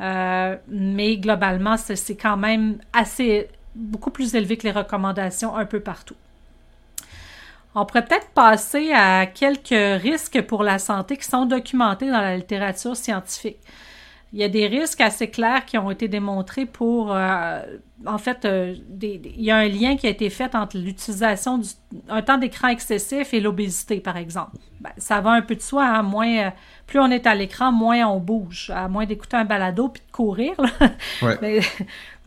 mais 0.00 1.18
globalement, 1.18 1.76
c'est 1.76 2.16
quand 2.16 2.38
même 2.38 2.78
assez 2.94 3.50
beaucoup 3.74 4.10
plus 4.10 4.34
élevé 4.34 4.56
que 4.56 4.62
les 4.62 4.72
recommandations 4.72 5.54
un 5.54 5.66
peu 5.66 5.80
partout. 5.80 6.16
On 7.78 7.84
pourrait 7.84 8.06
peut-être 8.06 8.30
passer 8.30 8.90
à 8.94 9.26
quelques 9.26 10.00
risques 10.00 10.40
pour 10.40 10.62
la 10.62 10.78
santé 10.78 11.18
qui 11.18 11.24
sont 11.24 11.44
documentés 11.44 12.10
dans 12.10 12.22
la 12.22 12.34
littérature 12.34 12.96
scientifique. 12.96 13.58
Il 14.32 14.40
y 14.40 14.44
a 14.44 14.48
des 14.48 14.66
risques 14.66 15.00
assez 15.00 15.28
clairs 15.28 15.64
qui 15.64 15.78
ont 15.78 15.90
été 15.90 16.08
démontrés 16.08 16.66
pour, 16.66 17.14
euh, 17.14 17.60
en 18.04 18.18
fait, 18.18 18.44
euh, 18.44 18.74
il 19.00 19.42
y 19.42 19.50
a 19.50 19.56
un 19.56 19.68
lien 19.68 19.96
qui 19.96 20.06
a 20.08 20.10
été 20.10 20.30
fait 20.30 20.54
entre 20.54 20.76
l'utilisation 20.76 21.60
d'un 22.08 22.22
temps 22.22 22.36
d'écran 22.36 22.68
excessif 22.68 23.32
et 23.32 23.40
l'obésité, 23.40 24.00
par 24.00 24.16
exemple. 24.16 24.56
Ben, 24.80 24.90
ça 24.98 25.20
va 25.20 25.30
un 25.30 25.42
peu 25.42 25.54
de 25.54 25.62
soi, 25.62 25.86
hein, 25.86 26.02
moins, 26.02 26.46
euh, 26.46 26.50
plus 26.86 26.98
on 26.98 27.10
est 27.10 27.26
à 27.26 27.34
l'écran, 27.36 27.70
moins 27.70 28.04
on 28.06 28.18
bouge, 28.18 28.70
à 28.74 28.88
moins 28.88 29.06
d'écouter 29.06 29.36
un 29.36 29.44
balado 29.44 29.88
puis 29.88 30.02
de 30.04 30.12
courir. 30.12 30.54
mais, 31.40 31.60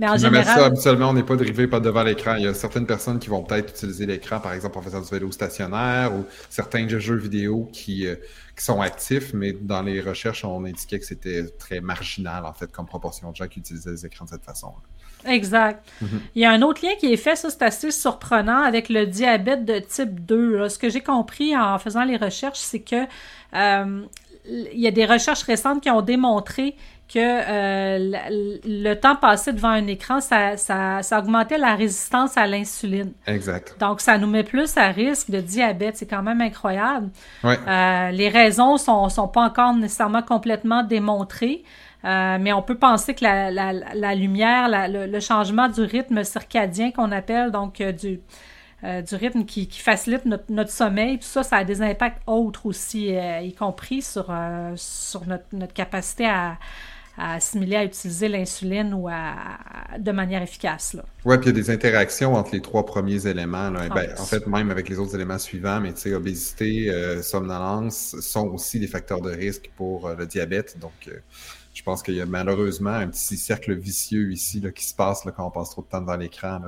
en 0.01 0.17
général... 0.17 0.45
ça, 0.45 0.65
habituellement, 0.65 1.09
on 1.09 1.13
n'est 1.13 1.23
pas 1.23 1.35
drivé 1.35 1.67
pas 1.67 1.81
devant 1.81 2.03
l'écran. 2.03 2.35
Il 2.37 2.45
y 2.45 2.47
a 2.47 2.53
certaines 2.53 2.87
personnes 2.87 3.19
qui 3.19 3.29
vont 3.29 3.43
peut-être 3.43 3.71
utiliser 3.71 4.05
l'écran, 4.05 4.39
par 4.39 4.53
exemple, 4.53 4.77
en 4.77 4.81
faisant 4.81 5.01
du 5.01 5.09
vélo 5.09 5.31
stationnaire 5.31 6.13
ou 6.15 6.25
certains 6.49 6.87
jeux 6.87 7.17
vidéo 7.17 7.69
qui 7.73 8.07
qui 8.59 8.65
sont 8.65 8.81
actifs, 8.81 9.33
mais 9.33 9.53
dans 9.53 9.81
les 9.81 10.01
recherches, 10.01 10.43
on 10.43 10.65
indiquait 10.65 10.99
que 10.99 11.05
c'était 11.05 11.47
très 11.57 11.79
marginal, 11.79 12.45
en 12.45 12.51
fait, 12.51 12.69
comme 12.69 12.85
proportion 12.85 13.31
de 13.31 13.35
gens 13.37 13.47
qui 13.47 13.59
utilisaient 13.59 13.91
les 13.91 14.05
écrans 14.05 14.25
de 14.25 14.31
cette 14.31 14.43
façon. 14.43 14.73
Exact. 15.25 15.87
Mhm. 16.01 16.21
Il 16.35 16.41
y 16.41 16.45
a 16.45 16.51
un 16.51 16.61
autre 16.61 16.85
lien 16.85 16.93
qui 16.99 17.11
est 17.11 17.17
fait, 17.17 17.37
ça 17.37 17.49
c'est 17.49 17.61
assez 17.61 17.91
surprenant, 17.91 18.61
avec 18.61 18.89
le 18.89 19.05
diabète 19.05 19.63
de 19.63 19.79
type 19.79 20.25
2. 20.25 20.67
Ce 20.67 20.77
que 20.77 20.89
j'ai 20.89 20.99
compris 21.01 21.55
en 21.55 21.79
faisant 21.79 22.03
les 22.03 22.17
recherches, 22.17 22.59
c'est 22.59 22.81
que 22.81 23.05
euh, 23.53 24.05
il 24.45 24.79
y 24.79 24.87
a 24.87 24.91
des 24.91 25.05
recherches 25.05 25.43
récentes 25.43 25.81
qui 25.81 25.89
ont 25.89 26.01
démontré 26.01 26.75
que 27.09 27.17
euh, 27.19 28.59
le, 28.65 28.93
temps 28.93 29.15
passé 29.15 29.51
devant 29.51 29.69
un 29.69 29.87
écran, 29.87 30.21
ça, 30.21 30.57
ça, 30.57 31.19
augmentait 31.19 31.57
la 31.57 31.75
résistance 31.75 32.37
à 32.37 32.45
l'insuline. 32.45 33.11
Exact. 33.25 33.75
Donc, 33.79 33.99
ça 33.99 34.19
nous 34.19 34.27
met 34.27 34.43
plus 34.43 34.77
à 34.77 34.89
risque 34.89 35.31
de 35.31 35.41
diabète. 35.41 35.97
C'est 35.97 36.05
quand 36.05 36.21
même 36.21 36.39
incroyable. 36.39 37.09
Ouais. 37.43 37.57
Euh, 37.67 38.11
les 38.11 38.29
raisons 38.29 38.77
sont, 38.77 39.09
sont 39.09 39.27
pas 39.27 39.41
encore 39.41 39.73
nécessairement 39.73 40.21
complètement 40.21 40.83
démontrées. 40.83 41.63
Euh, 42.05 42.37
mais 42.39 42.53
on 42.53 42.61
peut 42.61 42.77
penser 42.77 43.15
que 43.15 43.23
la, 43.23 43.49
la, 43.51 43.73
la 43.73 44.15
lumière, 44.15 44.69
le, 44.69 45.19
changement 45.19 45.67
du 45.67 45.81
rythme 45.81 46.23
circadien 46.23 46.91
qu'on 46.91 47.11
appelle, 47.11 47.51
donc 47.51 47.81
du, 47.81 48.21
du 48.83 49.15
rythme 49.15 49.43
qui, 49.43 49.67
qui 49.67 49.79
facilite 49.79 50.25
notre, 50.25 50.45
notre, 50.49 50.71
sommeil, 50.71 51.17
tout 51.17 51.27
ça, 51.27 51.43
ça 51.43 51.57
a 51.57 51.63
des 51.65 51.81
impacts 51.81 52.21
autres 52.25 52.67
aussi, 52.67 53.09
y 53.09 53.53
compris 53.53 54.01
sur, 54.01 54.33
sur 54.75 55.25
notre, 55.27 55.43
notre 55.51 55.73
capacité 55.73 56.25
à, 56.25 56.57
à 57.19 57.33
assimiler, 57.33 57.75
à 57.75 57.83
utiliser 57.83 58.29
l'insuline 58.29 58.93
ou 58.93 59.07
à, 59.09 59.35
de 59.99 60.11
manière 60.11 60.41
efficace. 60.41 60.95
Oui, 61.25 61.37
puis 61.37 61.49
il 61.49 61.55
y 61.55 61.59
a 61.59 61.61
des 61.61 61.69
interactions 61.69 62.33
entre 62.35 62.51
les 62.53 62.61
trois 62.61 62.85
premiers 62.85 63.27
éléments. 63.27 63.69
Là. 63.69 63.89
Ben, 63.89 64.13
en 64.17 64.23
fait, 64.23 64.47
même 64.47 64.71
avec 64.71 64.87
les 64.87 64.99
autres 64.99 65.15
éléments 65.15 65.37
suivants, 65.37 65.81
mais 65.81 65.93
obésité, 66.13 66.89
euh, 66.89 67.21
somnolence 67.21 68.15
sont 68.21 68.47
aussi 68.47 68.79
des 68.79 68.87
facteurs 68.87 69.21
de 69.21 69.31
risque 69.31 69.69
pour 69.75 70.07
euh, 70.07 70.15
le 70.15 70.25
diabète. 70.25 70.79
Donc, 70.79 70.93
euh, 71.07 71.19
je 71.73 71.83
pense 71.83 72.01
qu'il 72.01 72.15
y 72.15 72.21
a 72.21 72.25
malheureusement 72.25 72.91
un 72.91 73.07
petit 73.07 73.37
cercle 73.37 73.73
vicieux 73.73 74.31
ici 74.31 74.61
là, 74.61 74.71
qui 74.71 74.85
se 74.85 74.95
passe 74.95 75.25
là, 75.25 75.33
quand 75.35 75.45
on 75.45 75.51
passe 75.51 75.71
trop 75.71 75.81
de 75.81 75.87
temps 75.87 76.01
devant 76.01 76.17
l'écran. 76.17 76.61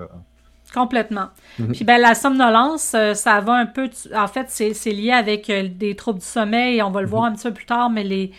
Complètement. 0.73 1.29
Mhm. 1.59 1.71
Puis 1.73 1.83
ben 1.83 1.99
la 1.99 2.15
somnolence, 2.15 2.95
ça 3.13 3.41
va 3.41 3.53
un 3.55 3.65
peu. 3.65 3.89
En 4.15 4.27
fait, 4.27 4.45
c'est 4.49 4.91
lié 4.91 5.11
avec 5.11 5.51
des 5.51 5.95
troubles 5.95 6.19
du 6.19 6.25
sommeil. 6.25 6.81
On 6.81 6.91
va 6.91 7.01
le 7.01 7.07
mhm. 7.07 7.11
voir 7.11 7.23
un 7.25 7.33
petit 7.33 7.43
peu 7.43 7.53
plus 7.53 7.65
tard, 7.65 7.89
mais 7.89 8.03
les 8.03 8.31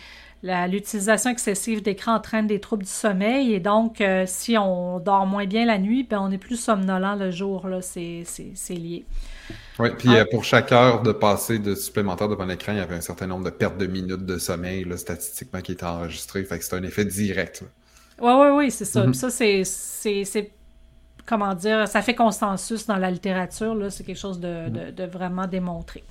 L'utilisation 0.43 1.29
excessive 1.29 1.81
d'écran 1.81 2.15
entraîne 2.15 2.47
des 2.47 2.59
troubles 2.59 2.83
du 2.83 2.89
sommeil 2.89 3.53
et 3.53 3.61
donc, 3.61 4.01
euh, 4.01 4.25
si 4.27 4.57
on 4.57 4.99
dort 4.99 5.25
moins 5.25 5.45
bien 5.45 5.65
la 5.65 5.77
nuit, 5.77 6.03
ben, 6.03 6.19
on 6.21 6.31
est 6.31 6.37
plus 6.37 6.57
somnolent 6.57 7.15
le 7.15 7.31
jour. 7.31 7.65
C'est 7.81 8.25
lié. 8.69 9.05
Oui, 9.79 9.89
puis 9.97 10.09
ah. 10.09 10.19
euh, 10.19 10.25
pour 10.29 10.43
chaque 10.43 10.73
heure 10.73 11.01
de 11.01 11.13
passé 11.13 11.59
de 11.59 11.75
supplémentaire 11.75 12.27
devant 12.27 12.45
l'écran, 12.45 12.73
il 12.73 12.79
y 12.79 12.81
avait 12.81 12.95
un 12.95 13.01
certain 13.01 13.27
nombre 13.27 13.45
de 13.45 13.51
pertes 13.51 13.77
de 13.77 13.87
minutes 13.87 14.25
de 14.25 14.37
sommeil 14.37 14.83
là, 14.83 14.97
statistiquement 14.97 15.61
qui 15.61 15.71
étaient 15.71 15.85
enregistrées. 15.85 16.43
Fait 16.43 16.59
que 16.59 16.65
c'est 16.65 16.75
un 16.75 16.83
effet 16.83 17.05
direct. 17.05 17.63
Oui, 18.19 18.31
oui, 18.33 18.47
oui, 18.53 18.71
c'est 18.71 18.85
ça. 18.85 19.05
Mm-hmm. 19.05 19.13
Ça, 19.13 19.29
c'est 19.29 20.51
comment 21.25 21.53
dire, 21.55 21.87
ça 21.87 22.01
fait 22.01 22.15
consensus 22.15 22.85
dans 22.85 22.97
la 22.97 23.09
littérature, 23.09 23.77
c'est 23.89 24.03
quelque 24.05 24.19
chose 24.19 24.39
de, 24.39 24.91
de, 24.91 25.03
vraiment 25.05 25.47
démontré. 25.47 26.03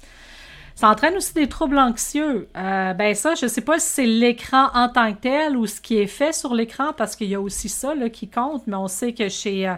Ça 0.74 0.88
entraîne 0.88 1.14
aussi 1.16 1.34
des 1.34 1.48
troubles 1.48 1.78
anxieux. 1.78 2.48
Euh, 2.56 2.94
ben 2.94 3.14
ça, 3.14 3.34
je 3.34 3.46
sais 3.46 3.60
pas 3.60 3.78
si 3.78 3.88
c'est 3.88 4.06
l'écran 4.06 4.68
en 4.74 4.88
tant 4.88 5.12
que 5.12 5.20
tel 5.20 5.56
ou 5.56 5.66
ce 5.66 5.80
qui 5.80 5.98
est 5.98 6.06
fait 6.06 6.32
sur 6.32 6.54
l'écran, 6.54 6.92
parce 6.96 7.16
qu'il 7.16 7.28
y 7.28 7.34
a 7.34 7.40
aussi 7.40 7.68
ça 7.68 7.94
là, 7.94 8.08
qui 8.08 8.28
compte, 8.28 8.66
mais 8.66 8.76
on 8.76 8.88
sait 8.88 9.12
que 9.12 9.28
chez 9.28 9.68
euh, 9.68 9.74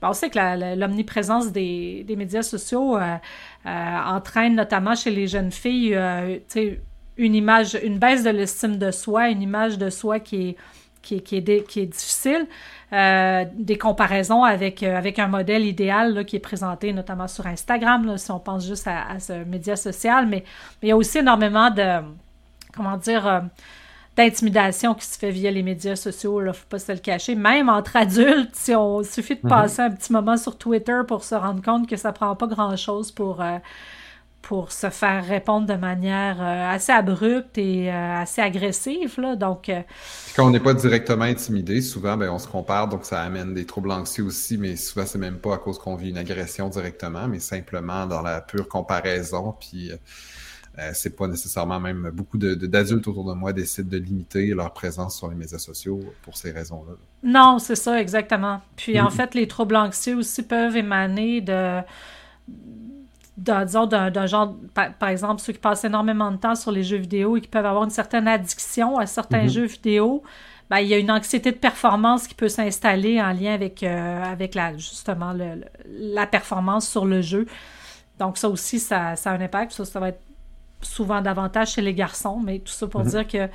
ben, 0.00 0.10
on 0.10 0.12
sait 0.12 0.30
que 0.30 0.74
l'omniprésence 0.76 1.52
des, 1.52 2.04
des, 2.06 2.16
médias 2.16 2.42
sociaux 2.42 2.96
euh, 2.96 3.16
entraîne 3.64 4.54
notamment 4.54 4.94
chez 4.94 5.10
les 5.10 5.26
jeunes 5.26 5.52
filles 5.52 5.98
une 7.18 7.34
image, 7.34 7.78
une 7.82 7.98
baisse 7.98 8.22
de 8.22 8.30
l'estime 8.30 8.76
de 8.76 8.90
soi, 8.90 9.30
une 9.30 9.40
image 9.40 9.78
de 9.78 9.88
soi 9.88 10.20
qui 10.20 10.50
est 10.50 10.56
qui, 11.06 11.22
qui, 11.22 11.36
est, 11.36 11.66
qui 11.68 11.80
est 11.80 11.86
difficile. 11.86 12.46
Euh, 12.92 13.44
des 13.52 13.78
comparaisons 13.78 14.44
avec, 14.44 14.84
euh, 14.84 14.96
avec 14.96 15.18
un 15.18 15.26
modèle 15.26 15.66
idéal 15.66 16.14
là, 16.14 16.22
qui 16.22 16.36
est 16.36 16.40
présenté 16.40 16.92
notamment 16.92 17.26
sur 17.26 17.44
Instagram, 17.44 18.06
là, 18.06 18.16
si 18.16 18.30
on 18.30 18.38
pense 18.38 18.64
juste 18.64 18.86
à, 18.86 19.18
ce 19.18 19.42
média 19.42 19.74
social, 19.74 20.24
mais, 20.26 20.44
mais, 20.80 20.86
il 20.86 20.88
y 20.90 20.92
a 20.92 20.96
aussi 20.96 21.18
énormément 21.18 21.68
de, 21.70 22.00
comment 22.76 22.96
dire, 22.96 23.26
euh, 23.26 23.40
d'intimidation 24.16 24.94
qui 24.94 25.04
se 25.04 25.18
fait 25.18 25.32
via 25.32 25.50
les 25.50 25.64
médias 25.64 25.96
sociaux, 25.96 26.40
il 26.40 26.46
ne 26.46 26.52
faut 26.52 26.66
pas 26.68 26.78
se 26.78 26.92
le 26.92 26.98
cacher. 26.98 27.34
Même 27.34 27.68
entre 27.68 27.96
adultes, 27.96 28.54
si 28.54 28.72
on 28.72 29.02
suffit 29.02 29.34
de 29.34 29.40
mhm. 29.42 29.50
passer 29.50 29.82
un 29.82 29.90
petit 29.90 30.12
moment 30.12 30.36
sur 30.36 30.56
Twitter 30.56 31.00
pour 31.08 31.24
se 31.24 31.34
rendre 31.34 31.62
compte 31.62 31.88
que 31.88 31.96
ça 31.96 32.12
prend 32.12 32.36
pas 32.36 32.46
grand-chose 32.46 33.10
pour 33.10 33.42
pour 34.46 34.70
se 34.70 34.90
faire 34.90 35.26
répondre 35.26 35.66
de 35.66 35.74
manière 35.74 36.40
euh, 36.40 36.70
assez 36.70 36.92
abrupte 36.92 37.58
et 37.58 37.92
euh, 37.92 38.20
assez 38.20 38.40
agressive. 38.40 39.18
Là. 39.18 39.34
Donc, 39.34 39.68
euh, 39.68 39.82
Quand 40.36 40.46
on 40.46 40.50
n'est 40.50 40.60
pas 40.60 40.72
directement 40.72 41.24
intimidé, 41.24 41.80
souvent, 41.80 42.16
ben, 42.16 42.30
on 42.30 42.38
se 42.38 42.46
compare, 42.46 42.86
donc 42.86 43.04
ça 43.04 43.22
amène 43.22 43.54
des 43.54 43.66
troubles 43.66 43.90
anxieux 43.90 44.22
aussi, 44.22 44.56
mais 44.56 44.76
souvent, 44.76 45.04
c'est 45.04 45.18
même 45.18 45.38
pas 45.38 45.54
à 45.54 45.58
cause 45.58 45.80
qu'on 45.80 45.96
vit 45.96 46.10
une 46.10 46.18
agression 46.18 46.68
directement, 46.68 47.26
mais 47.26 47.40
simplement 47.40 48.06
dans 48.06 48.22
la 48.22 48.40
pure 48.40 48.68
comparaison. 48.68 49.52
Puis, 49.58 49.90
c'est 50.92 51.16
pas 51.16 51.26
nécessairement 51.26 51.80
même 51.80 52.10
beaucoup 52.12 52.36
d'adultes 52.36 53.08
autour 53.08 53.24
de 53.24 53.32
moi 53.32 53.54
décident 53.54 53.88
de 53.88 53.96
limiter 53.96 54.48
leur 54.48 54.74
présence 54.74 55.16
sur 55.16 55.28
les 55.28 55.34
médias 55.34 55.58
sociaux 55.58 56.00
pour 56.20 56.36
ces 56.36 56.52
raisons-là. 56.52 56.92
Non, 57.22 57.58
c'est 57.58 57.76
ça, 57.76 57.98
exactement. 57.98 58.60
Puis, 58.76 59.00
en 59.00 59.10
fait, 59.10 59.34
les 59.34 59.48
troubles 59.48 59.74
anxieux 59.74 60.16
aussi 60.16 60.42
peuvent 60.42 60.76
émaner 60.76 61.40
de 61.40 61.80
disons, 63.36 63.86
d'un 63.86 64.26
genre, 64.26 64.54
par, 64.74 65.08
exemple, 65.08 65.40
ceux 65.42 65.52
qui 65.52 65.58
passent 65.58 65.84
énormément 65.84 66.30
de 66.30 66.36
temps 66.36 66.54
sur 66.54 66.72
les 66.72 66.82
jeux 66.82 66.96
vidéo 66.96 67.36
et 67.36 67.40
qui 67.40 67.48
peuvent 67.48 67.66
avoir 67.66 67.84
une 67.84 67.90
certaine 67.90 68.26
addiction 68.26 68.98
à 68.98 69.06
certains 69.06 69.42
mhm. 69.42 69.48
jeux 69.48 69.66
vidéo, 69.66 70.22
ben, 70.70 70.78
il 70.78 70.88
y 70.88 70.94
a 70.94 70.98
une 70.98 71.10
anxiété 71.10 71.52
de 71.52 71.58
performance 71.58 72.26
qui 72.26 72.34
peut 72.34 72.48
s'installer 72.48 73.20
en 73.20 73.32
lien 73.32 73.54
avec, 73.54 73.82
euh, 73.82 74.24
avec 74.24 74.54
la, 74.54 74.76
justement 74.76 75.34
la 75.86 76.26
performance 76.26 76.88
sur 76.88 77.04
le 77.04 77.20
jeu. 77.20 77.46
Donc, 78.18 78.38
ça 78.38 78.48
aussi, 78.48 78.80
ça, 78.80 79.14
a 79.22 79.30
un 79.30 79.40
impact. 79.40 79.72
Ça, 79.72 79.84
ça 79.84 80.00
va 80.00 80.08
être 80.08 80.22
souvent 80.80 81.20
davantage 81.20 81.72
chez 81.72 81.82
les 81.82 81.94
garçons, 81.94 82.40
mais 82.42 82.58
tout 82.58 82.72
ça 82.72 82.86
pour 82.86 83.02
mhm. 83.02 83.08
dire 83.08 83.28
que 83.28 83.48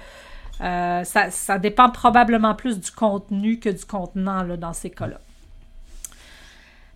euh, 0.61 1.03
ça, 1.03 1.31
ça, 1.31 1.57
dépend 1.57 1.89
probablement 1.89 2.53
plus 2.53 2.79
du 2.79 2.91
contenu 2.91 3.59
que 3.59 3.69
du 3.69 3.83
contenant 3.83 4.43
là, 4.43 4.57
dans 4.57 4.73
ces 4.73 4.91
cas-là. 4.91 5.19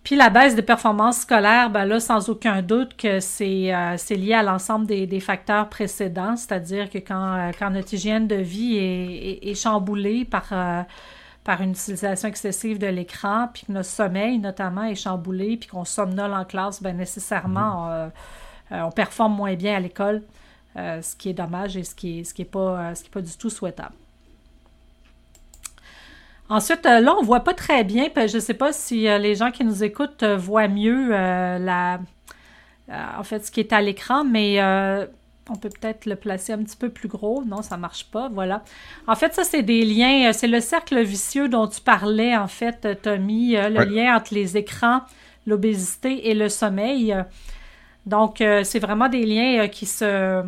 Puis 0.06 0.14
la 0.14 0.30
baisse 0.30 0.54
des 0.54 0.62
performances 0.62 1.22
scolaires, 1.22 1.68
ben 1.68 1.84
là, 1.84 1.98
sans 1.98 2.28
aucun 2.28 2.62
doute 2.62 2.96
que 2.96 3.18
c'est 3.18 3.74
euh, 3.74 3.96
lié 4.10 4.34
à 4.34 4.44
l'ensemble 4.44 4.86
des, 4.86 5.18
facteurs 5.18 5.68
précédents, 5.68 6.36
c'est-à-dire 6.36 6.88
que 6.90 6.98
quand, 6.98 7.34
euh, 7.34 7.50
quand, 7.58 7.70
notre 7.70 7.92
hygiène 7.92 8.28
de 8.28 8.36
vie 8.36 8.76
est, 8.76 9.50
est, 9.50 9.54
chamboulée 9.56 10.24
par, 10.24 10.46
euh, 10.52 10.82
par 11.42 11.60
une 11.60 11.72
utilisation 11.72 12.28
excessive 12.28 12.78
de 12.78 12.86
l'écran, 12.86 13.48
puis 13.52 13.64
que 13.66 13.72
notre 13.72 13.88
sommeil 13.88 14.38
notamment 14.38 14.84
est 14.84 14.94
chamboulé, 14.94 15.56
puis 15.56 15.68
qu'on 15.68 15.84
somnole 15.84 16.34
en 16.34 16.44
classe, 16.44 16.80
ben 16.80 16.96
nécessairement, 16.96 18.08
mm-hmm. 18.70 18.84
on 18.84 18.92
performe 18.92 19.34
moins 19.34 19.54
bien 19.54 19.74
à 19.74 19.80
l'école, 19.80 20.22
ce 20.76 21.16
qui 21.16 21.30
est 21.30 21.34
dommage 21.34 21.76
et 21.76 21.82
ce 21.82 21.96
qui 21.96 22.18
n'est 22.18 22.24
ce 22.24 22.32
qui 22.32 22.42
est 22.42 22.44
pas, 22.44 22.94
ce 22.94 23.02
qui 23.02 23.08
est 23.08 23.12
pas 23.12 23.22
du 23.22 23.36
tout 23.36 23.50
souhaitable. 23.50 23.94
Ensuite, 26.48 26.86
euh, 26.86 27.00
là, 27.00 27.16
on 27.18 27.22
voit 27.22 27.40
pas 27.40 27.54
très 27.54 27.82
bien. 27.82 28.08
Je 28.14 28.36
ne 28.36 28.40
sais 28.40 28.54
pas 28.54 28.72
si 28.72 29.08
euh, 29.08 29.18
les 29.18 29.34
gens 29.34 29.50
qui 29.50 29.64
nous 29.64 29.82
écoutent 29.82 30.22
euh, 30.22 30.36
voient 30.36 30.68
mieux 30.68 31.10
la, 31.10 32.00
en 32.88 33.22
fait, 33.24 33.44
ce 33.44 33.50
qui 33.50 33.60
est 33.60 33.72
à 33.72 33.80
l'écran, 33.80 34.24
mais 34.24 34.60
on 35.48 35.54
peut 35.54 35.68
peut-être 35.68 36.06
le 36.06 36.16
placer 36.16 36.52
un 36.52 36.58
petit 36.58 36.76
peu 36.76 36.88
plus 36.88 37.08
gros. 37.08 37.42
Non, 37.44 37.62
ça 37.62 37.76
marche 37.76 38.06
pas. 38.10 38.28
Voilà. 38.28 38.62
En 39.06 39.14
fait, 39.14 39.34
ça, 39.34 39.44
c'est 39.44 39.62
des 39.62 39.84
liens. 39.84 40.32
C'est 40.32 40.48
le 40.48 40.60
cercle 40.60 41.00
vicieux 41.02 41.48
dont 41.48 41.66
tu 41.66 41.80
parlais, 41.80 42.36
en 42.36 42.48
fait, 42.48 43.00
Tommy. 43.02 43.52
le 43.52 43.84
lien 43.84 44.16
entre 44.16 44.34
les 44.34 44.56
écrans, 44.56 45.02
l'obésité 45.46 46.30
et 46.30 46.34
le 46.34 46.48
sommeil. 46.48 47.16
Donc, 48.06 48.36
c'est 48.38 48.78
vraiment 48.78 49.08
des 49.08 49.24
liens 49.26 49.68
qui 49.68 49.86
se 49.86 50.44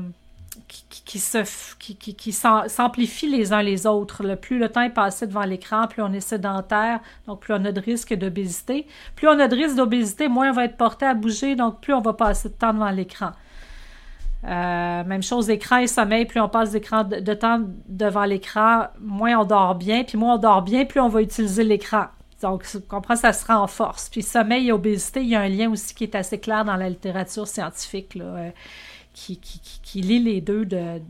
qui, 0.68 2.32
s'amplifient 2.32 3.30
les 3.30 3.52
uns 3.52 3.62
les 3.62 3.86
autres. 3.86 4.22
Plus 4.34 4.58
le 4.58 4.68
temps 4.68 4.82
est 4.82 4.90
passé 4.90 5.26
devant 5.26 5.44
l'écran, 5.44 5.86
plus 5.88 6.02
on 6.02 6.12
est 6.12 6.20
sédentaire, 6.20 7.00
donc 7.26 7.40
plus 7.40 7.54
on 7.54 7.64
a 7.64 7.72
de 7.72 7.80
risque 7.80 8.14
d'obésité. 8.14 8.86
Plus 9.16 9.28
on 9.28 9.38
a 9.38 9.48
de 9.48 9.56
risque 9.56 9.76
d'obésité, 9.76 10.28
moins 10.28 10.50
on 10.50 10.52
va 10.52 10.64
être 10.64 10.76
porté 10.76 11.06
à 11.06 11.14
bouger, 11.14 11.56
donc 11.56 11.80
plus 11.80 11.94
on 11.94 12.00
va 12.00 12.12
passer 12.12 12.48
de 12.50 12.54
temps 12.54 12.74
devant 12.74 12.90
l'écran. 12.90 13.30
Euh, 14.44 15.04
même 15.04 15.22
chose, 15.22 15.50
écran 15.50 15.78
et 15.78 15.88
sommeil, 15.88 16.24
plus 16.24 16.40
on 16.40 16.48
passe 16.48 16.70
de, 16.70 17.34
temps 17.34 17.60
devant 17.88 18.24
l'écran, 18.24 18.86
moins 19.00 19.40
on 19.40 19.44
dort 19.44 19.74
bien, 19.74 20.04
puis 20.04 20.16
moins 20.16 20.34
on 20.34 20.38
dort 20.38 20.62
bien, 20.62 20.84
plus 20.84 21.00
on 21.00 21.08
va 21.08 21.22
utiliser 21.22 21.64
l'écran. 21.64 22.06
Donc, 22.40 22.64
on 22.92 23.16
ça 23.16 23.32
se 23.32 23.44
renforce. 23.46 24.08
Puis 24.08 24.22
sommeil 24.22 24.68
et 24.68 24.72
obésité, 24.72 25.22
il 25.22 25.28
y 25.28 25.34
a 25.34 25.40
un 25.40 25.48
lien 25.48 25.70
aussi 25.70 25.92
qui 25.92 26.04
est 26.04 26.14
assez 26.14 26.38
clair 26.38 26.64
dans 26.64 26.76
la 26.76 26.88
littérature 26.88 27.48
scientifique, 27.48 28.16
euh, 28.16 28.50
qui, 29.18 29.38
qui, 29.38 29.80
qui, 29.82 30.00
lie 30.00 30.20
les 30.20 30.40
deux 30.40 30.64
de, 30.64 31.00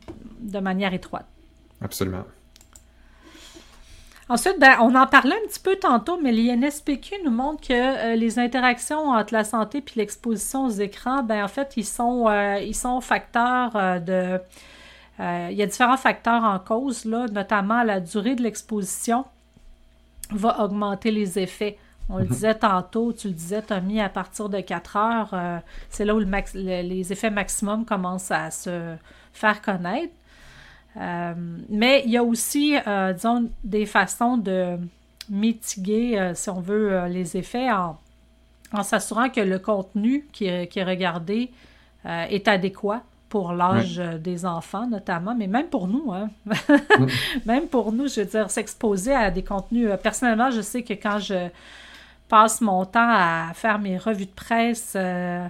de 0.40 0.58
manière 0.58 0.94
étroite. 0.94 1.26
Absolument. 1.80 2.24
Ensuite, 4.30 4.58
ben, 4.58 4.76
on 4.80 4.94
en 4.94 5.06
parlait 5.06 5.34
un 5.34 5.48
petit 5.48 5.60
peu 5.60 5.76
tantôt, 5.76 6.18
mais 6.20 6.32
l'INSPQ 6.32 7.22
nous 7.24 7.30
montre 7.30 7.66
que 7.66 7.72
euh, 7.72 8.14
les 8.14 8.38
interactions 8.38 9.10
entre 9.10 9.32
la 9.32 9.44
santé 9.44 9.78
et 9.78 9.98
l'exposition 9.98 10.66
aux 10.66 10.70
écrans, 10.70 11.22
ben, 11.22 11.44
en 11.44 11.48
fait, 11.48 11.74
ils 11.76 11.86
sont, 11.86 12.28
euh, 12.28 12.58
ils 12.58 12.74
sont 12.74 13.00
facteurs 13.00 13.74
euh, 13.76 13.98
de... 13.98 14.40
il 15.18 15.56
y 15.56 15.62
a 15.62 15.66
différents 15.66 15.96
facteurs 15.96 16.44
en 16.44 16.58
cause, 16.58 17.04
là, 17.04 17.26
notamment 17.26 17.82
la 17.82 18.00
durée 18.00 18.34
de 18.34 18.42
l'exposition 18.42 19.24
va 20.30 20.62
augmenter 20.62 21.10
les 21.10 21.38
effets. 21.38 21.78
On 22.10 22.18
le 22.18 22.24
disait 22.24 22.54
tantôt, 22.54 23.12
tu 23.12 23.28
le 23.28 23.34
disais, 23.34 23.60
Tommy, 23.60 24.00
à 24.00 24.08
partir 24.08 24.48
de 24.48 24.60
4 24.60 24.96
heures, 24.96 25.60
c'est 25.90 26.06
là 26.06 26.14
où 26.14 26.20
les 26.20 27.12
effets 27.12 27.30
maximum 27.30 27.84
commencent 27.84 28.30
à 28.30 28.50
se 28.50 28.94
faire 29.34 29.60
connaître. 29.60 30.12
Euh, 30.96 31.34
mais 31.68 32.02
il 32.04 32.10
y 32.10 32.16
a 32.16 32.24
aussi, 32.24 32.76
euh, 32.86 33.12
disons, 33.12 33.48
des 33.62 33.86
façons 33.86 34.36
de 34.36 34.76
mitiguer, 35.28 36.18
euh, 36.18 36.34
si 36.34 36.50
on 36.50 36.60
veut, 36.60 37.06
les 37.08 37.36
effets 37.36 37.70
en, 37.70 37.98
s'assurant 38.82 39.28
que 39.28 39.40
le 39.40 39.58
contenu 39.58 40.26
qui 40.32 40.46
est, 40.46 40.84
regardé 40.84 41.50
est 42.04 42.48
adéquat 42.48 43.02
pour 43.28 43.52
l'âge 43.52 43.96
des 43.96 44.46
enfants 44.46 44.86
notamment, 44.86 45.34
mais 45.34 45.46
même 45.46 45.66
pour 45.66 45.88
nous, 45.88 46.12
hein? 46.12 46.30
même 47.46 47.66
pour 47.66 47.92
nous, 47.92 48.08
je 48.08 48.20
veux 48.20 48.26
dire, 48.26 48.50
s'exposer 48.50 49.14
à 49.14 49.30
des 49.30 49.42
contenus. 49.42 49.90
personnellement, 50.02 50.50
je 50.50 50.60
sais 50.60 50.82
que 50.82 50.94
quand 50.94 51.18
je 51.18 51.48
passe 52.28 52.60
mon 52.60 52.84
temps 52.84 53.08
à 53.08 53.52
faire 53.54 53.78
mes 53.78 53.96
revues 53.98 54.26
de 54.26 54.30
presse 54.30 54.92
euh, 54.96 55.46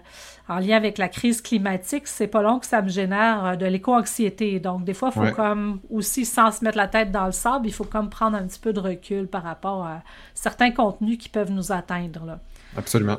en 0.49 0.58
lien 0.58 0.76
avec 0.76 0.97
la 0.97 1.08
crise 1.08 1.42
climatique, 1.42 2.06
c'est 2.06 2.26
pas 2.26 2.42
long 2.42 2.58
que 2.58 2.66
ça 2.66 2.80
me 2.80 2.88
génère 2.88 3.44
euh, 3.44 3.56
de 3.56 3.66
l'éco-anxiété. 3.66 4.61
Donc, 4.61 4.85
des 4.85 4.94
fois, 4.94 5.11
il 5.14 5.28
faut 5.28 5.35
comme 5.35 5.80
aussi, 5.90 6.25
sans 6.25 6.50
se 6.52 6.64
mettre 6.64 6.76
la 6.76 6.88
tête 6.88 7.11
dans 7.11 7.26
le 7.26 7.32
sable, 7.32 7.66
il 7.66 7.73
faut 7.73 7.85
comme 7.85 8.08
prendre 8.08 8.37
un 8.37 8.47
petit 8.47 8.61
peu 8.61 8.73
de 8.73 8.80
recul 8.80 9.26
par 9.26 9.42
rapport 9.42 9.85
à 9.85 10.02
certains 10.35 10.70
contenus 10.70 11.18
qui 11.18 11.28
peuvent 11.28 11.52
nous 11.52 11.73
atteindre. 11.73 12.25
Là. 12.25 12.40
Absolument. 12.76 13.18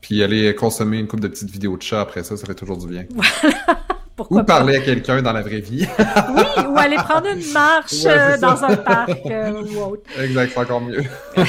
Puis 0.00 0.22
aller 0.22 0.54
consommer 0.54 0.98
une 0.98 1.06
coupe 1.06 1.20
de 1.20 1.28
petites 1.28 1.50
vidéos 1.50 1.76
de 1.76 1.82
chat 1.82 2.00
après 2.00 2.22
ça, 2.24 2.36
ça 2.36 2.46
fait 2.46 2.54
toujours 2.54 2.76
du 2.76 2.88
bien. 2.88 3.06
ou 4.30 4.42
parler 4.42 4.76
à 4.76 4.80
quelqu'un 4.80 5.22
dans 5.22 5.32
la 5.32 5.42
vraie 5.42 5.60
vie. 5.60 5.86
oui, 5.98 6.64
ou 6.68 6.78
aller 6.78 6.96
prendre 6.96 7.28
une 7.28 7.52
marche 7.52 8.04
euh, 8.04 8.36
dans 8.38 8.62
un 8.64 8.76
parc 8.76 9.26
euh, 9.26 9.62
ou 9.62 9.78
autre. 9.78 10.02
Exact, 10.20 10.52
c'est 10.52 10.60
encore 10.60 10.80
mieux. 10.80 11.02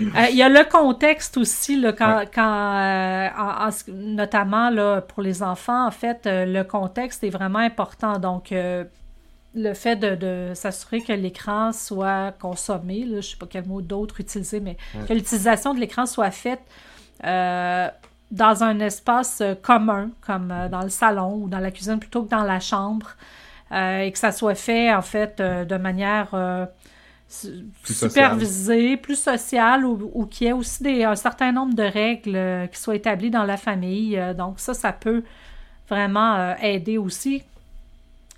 Euh, 0.00 0.26
il 0.30 0.36
y 0.36 0.42
a 0.42 0.48
le 0.48 0.64
contexte 0.70 1.36
aussi, 1.36 1.80
là, 1.80 1.92
quand, 1.92 3.72
notamment 3.88 4.70
là, 4.70 5.00
pour 5.00 5.22
les 5.22 5.42
enfants, 5.42 5.86
en 5.86 5.90
fait, 5.90 6.20
le 6.24 6.62
contexte 6.62 7.24
est 7.24 7.30
vraiment 7.30 7.58
important. 7.58 8.18
Donc, 8.18 8.52
le 8.52 9.74
fait 9.74 9.96
de, 9.96 10.52
s'assurer 10.54 11.00
que 11.00 11.12
l'écran 11.12 11.72
soit 11.72 12.32
consommé, 12.38 13.00
là, 13.00 13.06
je 13.06 13.16
ne 13.16 13.20
sais 13.22 13.36
pas 13.36 13.46
quel 13.48 13.66
mot 13.66 13.80
d'autre 13.80 14.20
utiliser, 14.20 14.60
mais 14.60 14.76
que 15.08 15.12
l'utilisation 15.12 15.74
de 15.74 15.80
l'écran 15.80 16.06
soit 16.06 16.30
faite 16.30 16.60
dans 18.30 18.64
un 18.64 18.80
espace 18.80 19.40
euh, 19.40 19.54
commun, 19.54 20.10
comme 20.20 20.50
euh, 20.50 20.68
dans 20.68 20.82
le 20.82 20.88
salon 20.88 21.42
ou 21.42 21.48
dans 21.48 21.58
la 21.58 21.70
cuisine, 21.70 21.98
plutôt 21.98 22.24
que 22.24 22.30
dans 22.30 22.42
la 22.42 22.60
chambre, 22.60 23.10
euh, 23.72 24.00
et 24.00 24.12
que 24.12 24.18
ça 24.18 24.32
soit 24.32 24.54
fait, 24.54 24.92
en 24.92 25.02
fait, 25.02 25.40
de 25.40 25.76
manière 25.76 26.68
supervisée, 27.28 28.96
plus 28.96 29.18
sociale, 29.18 29.84
ou, 29.84 30.26
qu'il 30.26 30.46
y 30.46 30.50
ait 30.50 30.52
aussi 30.52 30.82
des, 30.82 31.04
un 31.04 31.16
certain 31.16 31.50
nombre 31.50 31.74
de 31.74 31.82
règles 31.82 32.68
qui 32.70 32.80
soient 32.80 32.94
établies 32.94 33.30
dans 33.30 33.44
la 33.44 33.56
famille. 33.56 34.20
donc 34.36 34.60
ça, 34.60 34.72
ça 34.72 34.92
peut 34.92 35.24
vraiment 35.88 36.54
aider 36.62 36.96
aussi, 36.96 37.42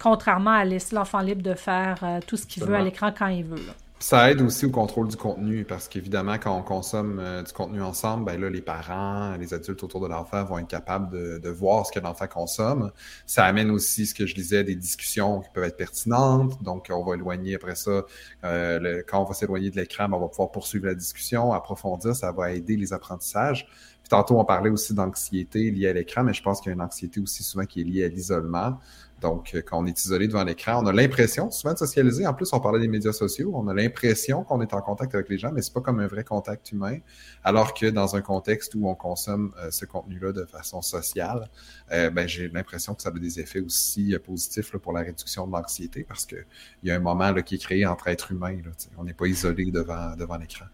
contrairement 0.01 0.53
à 0.53 0.65
laisser 0.65 0.95
l'enfant 0.95 1.21
libre 1.21 1.43
de 1.43 1.53
faire 1.53 1.99
tout 2.27 2.39
ce 2.39 2.47
qu'il 2.47 2.65
veut 2.65 2.77
à 2.77 2.81
l'écran 2.81 3.13
quand 3.17 3.27
il 3.27 3.45
veut. 3.45 3.61
Ça 4.01 4.31
aide 4.31 4.41
aussi 4.43 4.65
au 4.65 4.71
contrôle 4.71 5.09
du 5.09 5.17
contenu 5.17 5.65
parce 5.65 5.89
qu'évidemment, 5.89 6.39
quand 6.39 6.57
on 6.57 6.63
consomme 6.63 7.19
euh, 7.19 7.43
du 7.43 7.53
contenu 7.53 7.83
ensemble, 7.83 8.27
ben 8.27 8.41
là, 8.41 8.49
les 8.49 8.61
parents, 8.61 9.35
les 9.37 9.55
adultes 9.55 9.83
autour 9.83 10.01
de 10.01 10.07
l'enfant 10.07 10.45
vont 10.45 10.59
être 10.61 10.69
capables 10.69 11.11
de, 11.41 11.49
voir 11.49 11.85
ce 11.85 11.91
que 11.91 11.99
l'enfant 11.99 12.29
consomme. 12.29 12.93
Ça 13.27 13.45
amène 13.45 13.73
aussi, 13.73 14.07
ce 14.07 14.15
que 14.15 14.25
je 14.25 14.37
disais, 14.37 14.63
des 14.63 14.77
discussions 14.77 15.41
qui 15.41 15.49
peuvent 15.53 15.65
être 15.65 15.77
pertinentes. 15.77 16.63
Donc, 16.63 16.87
on 16.91 17.05
va 17.05 17.17
éloigner 17.17 17.57
après 17.57 17.75
ça, 17.75 18.05
euh, 18.45 19.03
quand 19.09 19.21
on 19.21 19.25
va 19.25 19.35
s'éloigner 19.35 19.71
de 19.71 19.77
l'écran, 19.77 20.09
ben, 20.09 20.17
on 20.17 20.21
va 20.21 20.29
pouvoir 20.29 20.53
poursuivre 20.53 20.87
la 20.87 20.95
discussion, 20.95 21.53
approfondir, 21.53 22.15
ça 22.15 22.31
va 22.31 22.53
aider 22.53 22.77
les 22.77 22.93
apprentissages. 22.93 23.67
Tantôt, 24.09 24.39
on 24.39 24.45
parlait 24.45 24.71
aussi 24.71 24.95
d'anxiété 24.95 25.71
liée 25.71 25.89
à 25.89 25.93
l'écran, 25.93 26.25
mais 26.25 26.33
je 26.33 26.43
pense 26.43 26.61
qu'il 26.61 26.71
y 26.71 26.73
a 26.73 26.75
une 26.75 26.81
anxiété 26.81 27.21
aussi 27.21 27.43
souvent 27.43 27.67
qui 27.67 27.83
est 27.83 27.85
liée 27.85 28.05
à 28.05 28.09
l'isolement. 28.09 28.79
Donc, 29.21 29.51
euh, 29.55 29.63
quand 29.63 29.79
on 29.79 29.87
est 29.87 29.99
isolé 30.05 30.29
devant 30.29 30.45
l'écran, 30.45 30.81
on 30.83 30.87
a 30.87 30.93
l'impression 30.93 31.51
souvent 31.51 31.75
de 31.75 31.79
socialiser. 31.79 32.27
En 32.27 32.35
plus, 32.35 32.53
on 32.53 32.61
parlait 32.61 32.79
des 32.79 32.89
médias 32.89 33.13
sociaux. 33.13 33.51
On 33.55 33.67
a 33.69 33.75
l'impression 33.75 34.45
qu'on 34.45 34.61
est 34.61 34.73
en 34.73 34.81
contact 34.81 35.15
avec 35.15 35.29
les 35.29 35.39
gens, 35.39 35.51
mais 35.53 35.61
c'est 35.61 35.75
pas 35.75 35.81
comme 35.81 36.01
un 36.01 36.07
vrai 36.07 36.25
contact 36.25 36.73
humain. 36.73 36.99
Alors 37.43 37.75
que 37.75 37.87
dans 37.87 38.17
un 38.17 38.21
contexte 38.23 38.75
où 38.77 38.89
on 38.89 38.95
consomme 38.95 39.53
euh, 39.59 39.71
ce 39.71 39.85
contenu-là 39.85 40.33
de 40.33 40.45
façon 40.45 40.83
sociale, 40.83 41.49
euh, 41.93 42.11
ben, 42.11 42.27
j'ai 42.29 42.49
l'impression 42.49 42.95
que 42.95 43.03
ça 43.03 43.09
a 43.09 43.13
des 43.13 43.41
effets 43.41 43.61
aussi 43.61 44.17
positifs 44.25 44.71
pour 44.77 44.93
la 44.93 45.01
réduction 45.01 45.47
de 45.47 45.53
l'anxiété 45.53 46.05
parce 46.05 46.25
qu'il 46.25 46.47
y 46.85 46.91
a 46.91 46.95
un 46.95 47.01
moment 47.01 47.33
là, 47.33 47.43
qui 47.43 47.57
est 47.57 47.59
créé 47.59 47.85
entre 47.87 48.09
êtres 48.09 48.33
humains. 48.33 48.57
on 48.97 49.05
n'est 49.05 49.15
pas 49.15 49.27
isolé 49.27 49.71
devant, 49.71 50.15
devant 50.17 50.37
l'écran. 50.37 50.67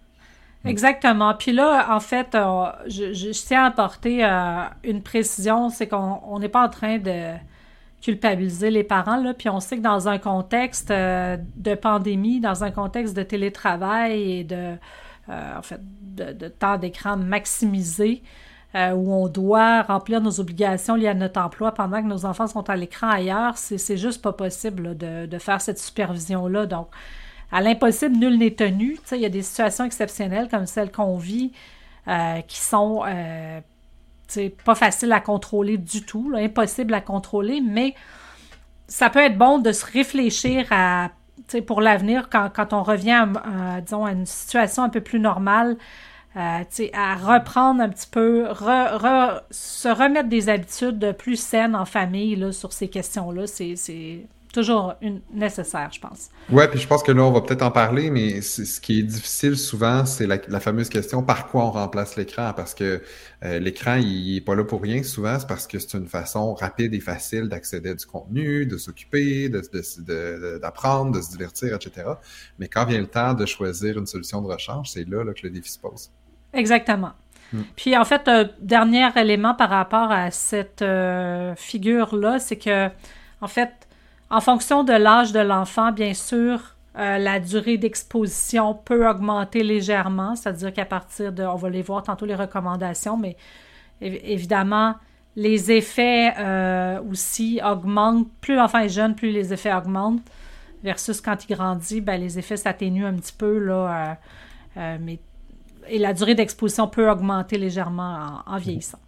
Exactement. 0.64 1.35
Puis 1.35 1.53
là, 1.53 1.94
en 1.94 2.00
fait, 2.00 2.37
je, 2.87 3.12
je, 3.12 3.31
tiens 3.31 3.64
à 3.64 3.66
apporter 3.66 4.24
une 4.83 5.03
précision, 5.03 5.68
c'est 5.68 5.88
qu'on 5.88 6.38
n'est 6.38 6.48
pas 6.48 6.64
en 6.64 6.70
train 6.70 6.98
de 6.98 7.35
culpabiliser 8.05 8.70
les 8.70 8.85
parents. 8.85 9.16
Là. 9.16 9.33
Puis 9.33 9.48
on 9.48 9.61
sait 9.61 9.79
que 9.79 9.83
dans 9.83 10.09
un 10.09 10.18
contexte 10.18 10.90
euh, 10.90 11.38
de 11.57 11.74
pandémie, 11.74 12.38
dans 12.38 12.62
un 12.62 12.70
contexte 12.70 13.16
de 13.16 13.22
télétravail 13.22 14.31
et 14.31 14.44
de, 14.44 14.77
euh, 15.31 15.59
en 15.59 15.62
fait, 15.62 15.81
de, 15.83 16.48
temps 16.48 16.77
d'écran 16.77 17.16
maximisé, 17.16 18.22
euh, 18.74 18.90
où 18.92 19.11
on 19.11 19.29
doit 19.29 19.83
remplir 19.83 20.20
nos 20.20 20.38
obligations 20.38 20.96
liées 20.96 21.09
à 21.09 21.14
notre 21.14 21.40
emploi 21.40 21.72
pendant 21.72 22.03
que 22.03 22.07
nos 22.07 22.27
enfants 22.27 22.46
sont 22.46 22.68
à 22.68 22.77
l'écran 22.77 23.09
ailleurs, 23.09 23.57
c'est 23.57 23.96
juste 23.96 24.20
pas 24.20 24.33
possible 24.35 24.98
de, 24.98 25.24
de, 25.24 25.38
faire 25.38 25.62
cette 25.62 25.79
supervision-là. 25.79 26.66
Donc, 26.66 26.88
à 27.52 27.61
l'impossible, 27.61 28.16
nul 28.16 28.38
n'est 28.38 28.54
tenu. 28.54 28.98
Il 29.12 29.18
y 29.18 29.26
a 29.26 29.28
des 29.30 29.42
situations 29.42 29.85
exceptionnelles 29.85 30.48
comme 30.48 30.66
celles 30.66 30.90
qu'on 30.90 31.16
vit 31.16 31.52
qui 32.46 32.59
sont 32.59 33.02
c'est 34.28 34.50
pas 34.50 34.74
facile 34.74 35.12
à 35.12 35.20
contrôler 35.20 35.78
du 35.78 36.02
tout, 36.02 36.33
impossible 36.35 36.94
à 36.94 37.00
contrôler, 37.00 37.61
mais 37.61 37.94
ça 38.87 39.11
peut 39.11 39.20
être 39.20 39.38
bon 39.38 39.59
de 39.59 39.72
se 39.72 39.85
réfléchir 39.87 40.66
à, 40.70 41.11
pour 41.66 41.80
l'avenir, 41.80 42.28
quand, 42.30 42.50
quand, 42.54 42.72
on 42.72 42.83
revient, 42.83 43.26
à, 43.44 43.80
disons, 43.80 44.04
à 44.04 44.12
une 44.12 44.26
situation 44.26 44.83
un 44.83 44.88
peu 44.88 45.00
plus 45.00 45.20
normale, 45.20 45.76
euh, 46.37 46.62
à 46.94 47.14
reprendre 47.14 47.80
un 47.80 47.88
petit 47.88 48.09
peu, 48.11 48.46
se 49.50 49.88
remettre 49.88 50.28
des 50.28 50.48
habitudes 50.48 51.14
plus 51.16 51.37
saines 51.37 51.76
en 51.76 51.85
famille 51.85 52.35
là, 52.37 52.50
sur 52.50 52.72
ces 52.72 52.88
questions-là. 52.88 53.46
C'est 53.46 54.26
toujours 54.55 54.95
une, 55.03 55.21
nécessaire, 55.33 55.90
je 55.93 56.01
pense. 56.01 56.31
Ouais, 56.49 56.69
puis 56.69 56.79
je 56.79 56.87
pense 56.87 57.03
que 57.03 57.12
là, 57.12 57.23
on 57.25 57.33
va 57.33 57.40
peut-être 57.40 57.62
en 57.62 57.71
parler, 57.71 58.11
mais 58.11 58.40
ce 58.40 58.81
qui 58.81 59.01
est 59.01 59.03
difficile 59.03 59.59
souvent, 59.59 60.07
c'est 60.07 60.27
la, 60.27 60.61
fameuse 60.61 60.88
question 60.88 61.23
par 61.23 61.49
quoi 61.49 61.64
on 61.64 61.71
remplace 61.73 62.17
l'écran, 62.17 62.53
parce 62.55 62.73
que 62.73 63.03
euh, 63.45 63.59
l'écran, 63.59 63.97
il, 63.97 64.37
est 64.37 64.40
pas 64.40 64.55
là 64.55 64.64
pour 64.64 64.81
rien. 64.81 65.03
Souvent, 65.03 65.38
c'est 65.38 65.49
parce 65.49 65.67
que 65.67 65.79
c'est 65.79 65.99
une 65.99 66.07
façon 66.07 66.55
rapide 66.55 66.95
et 66.95 67.01
facile 67.01 67.49
d'accéder 67.49 67.90
à 67.90 67.95
du 67.95 68.07
contenu, 68.07 68.64
de 68.64 68.77
s'occuper, 68.77 69.49
d'apprendre, 69.49 71.11
de, 71.12 71.19
de, 71.19 71.23
se 71.23 71.31
divertir, 71.33 71.75
etc. 71.75 72.07
Mais 72.59 72.69
quand 72.69 72.87
vient 72.87 73.01
le 73.01 73.09
temps 73.09 73.35
de 73.35 73.45
choisir 73.45 73.99
une 73.99 74.07
solution 74.07 74.40
de 74.40 74.47
rechange, 74.47 74.90
c'est 74.90 75.07
là, 75.09 75.25
que 75.35 75.40
le 75.43 75.51
défi 75.51 75.71
se 75.71 75.79
pose. 75.79 76.11
Exactement. 76.53 77.12
Hmm. 77.53 77.62
Puis 77.77 77.97
en 77.97 78.05
fait, 78.05 78.29
euh, 78.29 78.47
dernier 78.61 79.09
élément 79.17 79.55
par 79.55 79.71
rapport 79.71 80.12
à 80.12 80.31
cette 80.31 80.83
euh, 80.83 81.55
figure-là, 81.57 82.38
c'est 82.38 82.57
que 82.57 82.88
en 83.40 83.49
fait, 83.49 83.73
en 84.35 84.40
fonction 84.40 84.83
de 84.83 84.92
l'âge 84.92 85.31
de 85.31 85.38
l'enfant, 85.38 85.92
bien 85.92 86.12
sûr, 86.12 86.75
euh, 86.99 87.18
la 87.18 87.38
durée 87.38 87.77
d'exposition 87.77 88.75
peut 88.75 89.09
augmenter 89.09 89.62
légèrement, 89.62 90.35
c'est-à-dire 90.35 90.73
qu'à 90.73 90.85
partir 90.85 91.33
de, 91.33 91.44
on 91.44 91.55
va 91.55 91.70
les 91.70 91.83
voir 91.83 92.03
tantôt 92.03 92.27
les 92.27 92.35
recommandations, 92.35 93.16
mais 93.16 93.37
évidemment, 94.01 94.97
les 95.37 95.70
effets 95.70 96.33
euh, 96.38 97.01
aussi 97.11 97.61
augmentent. 97.64 98.29
Plus 98.40 98.57
l'enfant 98.57 98.81
est 98.81 98.88
jeune, 98.88 99.14
plus 99.14 99.31
les 99.31 99.53
effets 99.53 99.73
augmentent. 99.73 100.23
Versus 100.83 101.20
quand 101.20 101.49
il 101.49 101.55
grandit, 101.55 102.01
ben, 102.01 102.20
les 102.20 102.37
effets 102.37 102.57
s'atténuent 102.57 103.07
un 103.07 103.14
petit 103.14 103.33
peu, 103.33 103.59
là, 103.59 104.18
euh, 104.77 104.99
mais, 105.01 105.20
et 105.88 105.99
la 105.99 106.12
durée 106.12 106.35
d'exposition 106.35 106.88
peut 106.88 107.09
augmenter 107.09 107.57
légèrement 107.57 108.42
en 108.47 108.59
vieillissant. 108.59 108.99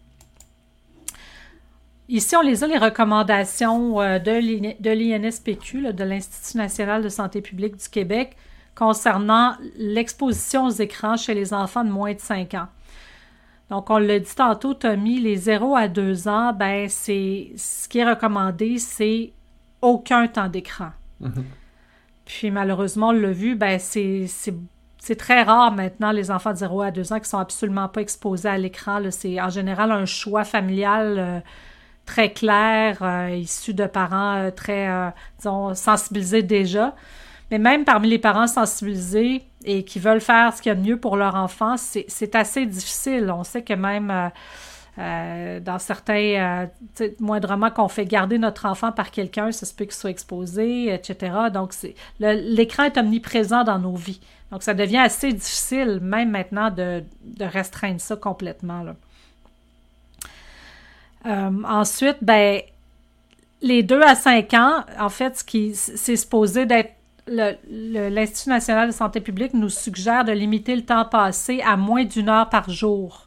Ici, 2.08 2.36
on 2.36 2.42
les 2.42 2.64
a, 2.64 2.66
les 2.66 2.78
recommandations 2.78 3.94
de 3.98 4.88
l'INSPQ, 4.88 5.92
de 5.92 6.04
l'Institut 6.04 6.58
national 6.58 7.02
de 7.02 7.08
santé 7.08 7.40
publique 7.40 7.76
du 7.76 7.88
Québec, 7.88 8.36
concernant 8.74 9.54
l'exposition 9.76 10.66
aux 10.66 10.70
écrans 10.70 11.16
chez 11.16 11.34
les 11.34 11.54
enfants 11.54 11.84
de 11.84 11.90
moins 11.90 12.14
de 12.14 12.20
5 12.20 12.54
ans. 12.54 12.68
Donc, 13.70 13.90
on 13.90 13.98
l'a 13.98 14.20
dit 14.20 14.34
tantôt, 14.34 14.74
Tommy, 14.74 15.18
les 15.18 15.36
0 15.36 15.74
à 15.74 15.88
2 15.88 16.28
ans, 16.28 16.52
ben, 16.52 16.88
c'est 16.88 17.52
ce 17.56 17.88
qui 17.88 17.98
est 17.98 18.08
recommandé, 18.08 18.78
c'est 18.78 19.32
aucun 19.82 20.28
temps 20.28 20.48
d'écran. 20.48 20.90
Mm-hmm. 21.20 21.44
Puis 22.26 22.50
malheureusement, 22.50 23.08
on 23.08 23.12
l'a 23.12 23.32
vu, 23.32 23.56
ben, 23.56 23.78
c'est 23.78 25.16
très 25.16 25.42
rare 25.42 25.72
maintenant 25.72 26.12
les 26.12 26.30
enfants 26.30 26.52
de 26.52 26.58
0 26.58 26.82
à 26.82 26.90
2 26.90 27.12
ans 27.12 27.20
qui 27.20 27.28
sont 27.28 27.38
absolument 27.38 27.88
pas 27.88 28.02
exposés 28.02 28.48
à 28.48 28.58
l'écran. 28.58 29.00
C'est 29.10 29.40
en 29.40 29.48
général 29.48 29.90
un 29.90 30.04
choix 30.04 30.44
familial 30.44 31.16
euh, 31.18 31.40
très 32.06 32.32
clair, 32.32 32.98
euh, 33.02 33.30
issu 33.30 33.74
de 33.74 33.86
parents 33.86 34.36
euh, 34.36 34.50
très, 34.50 34.88
disons, 35.38 35.74
sensibilisés 35.74 36.42
déjà. 36.42 36.94
Mais 37.50 37.58
même 37.58 37.84
parmi 37.84 38.08
les 38.08 38.18
parents 38.18 38.46
sensibilisés 38.46 39.42
et 39.64 39.84
qui 39.84 39.98
veulent 39.98 40.20
faire 40.20 40.52
ce 40.54 40.62
qu'il 40.62 40.70
y 40.70 40.72
a 40.72 40.74
de 40.74 40.86
mieux 40.86 40.98
pour 40.98 41.16
leur 41.16 41.36
enfant, 41.36 41.76
c'est 41.76 42.34
assez 42.34 42.66
difficile. 42.66 43.30
On 43.30 43.44
sait 43.44 43.62
que 43.62 43.74
même 43.74 44.10
euh, 44.10 44.28
euh, 44.98 45.60
dans 45.60 45.78
certains, 45.78 46.66
euh, 47.00 47.08
moindrement 47.20 47.70
qu'on 47.70 47.88
fait 47.88 48.04
garder 48.06 48.38
notre 48.38 48.66
enfant 48.66 48.90
par 48.90 49.10
quelqu'un, 49.10 49.52
ça 49.52 49.66
se 49.66 49.74
peut 49.74 49.84
qu'il 49.84 49.94
soit 49.94 50.10
exposé, 50.10 50.92
etc. 50.92 51.36
Donc, 51.52 51.72
l'écran 52.18 52.84
est 52.84 52.98
omniprésent 52.98 53.62
dans 53.62 53.78
nos 53.78 53.94
vies. 53.94 54.20
Donc, 54.50 54.62
ça 54.62 54.74
devient 54.74 54.98
assez 54.98 55.32
difficile, 55.32 56.00
même 56.00 56.30
maintenant, 56.30 56.70
de, 56.70 57.02
restreindre 57.40 58.00
ça 58.00 58.16
complètement. 58.16 58.84
Ensuite, 61.26 62.18
ben, 62.22 62.60
les 63.62 63.82
2 63.82 64.00
à 64.02 64.14
5 64.14 64.54
ans, 64.54 64.84
en 64.98 65.08
fait, 65.08 65.38
ce 65.38 65.44
qui 65.44 65.74
c'est 65.74 66.16
supposé 66.16 66.66
d'être 66.66 66.92
l'Institut 67.28 68.50
national 68.50 68.88
de 68.88 68.92
santé 68.92 69.20
publique 69.20 69.52
nous 69.52 69.68
suggère 69.68 70.24
de 70.24 70.32
limiter 70.32 70.76
le 70.76 70.82
temps 70.82 71.04
passé 71.04 71.60
à 71.66 71.76
moins 71.76 72.04
d'une 72.04 72.28
heure 72.28 72.48
par 72.48 72.70
jour 72.70 73.26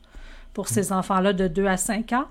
pour 0.54 0.70
ces 0.70 0.94
enfants-là 0.94 1.34
de 1.34 1.48
2 1.48 1.66
à 1.66 1.78
5 1.78 2.14
ans. 2.14 2.26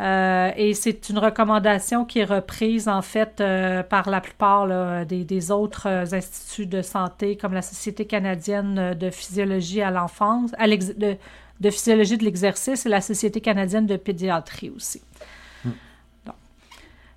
Euh, 0.00 0.50
et 0.56 0.74
c'est 0.74 1.08
une 1.08 1.18
recommandation 1.18 2.04
qui 2.04 2.18
est 2.18 2.24
reprise 2.24 2.88
en 2.88 3.00
fait 3.00 3.40
euh, 3.40 3.84
par 3.84 4.10
la 4.10 4.20
plupart 4.20 4.66
des, 5.06 5.50
autres 5.52 5.86
instituts 6.12 6.66
de 6.66 6.82
santé 6.82 7.36
comme 7.36 7.54
la 7.54 7.62
Société 7.62 8.04
canadienne 8.04 8.94
de 8.94 9.10
physiologie 9.10 9.82
à 9.82 9.92
l'enfance, 9.92 10.50
de, 10.50 11.16
de, 11.64 11.70
physiologie 11.70 12.18
de 12.18 12.24
l'exercice 12.24 12.86
et 12.86 12.88
la 12.88 13.00
Société 13.00 13.40
canadienne 13.40 13.86
de 13.86 13.96
pédiatrie 13.96 14.70
aussi. 14.70 15.02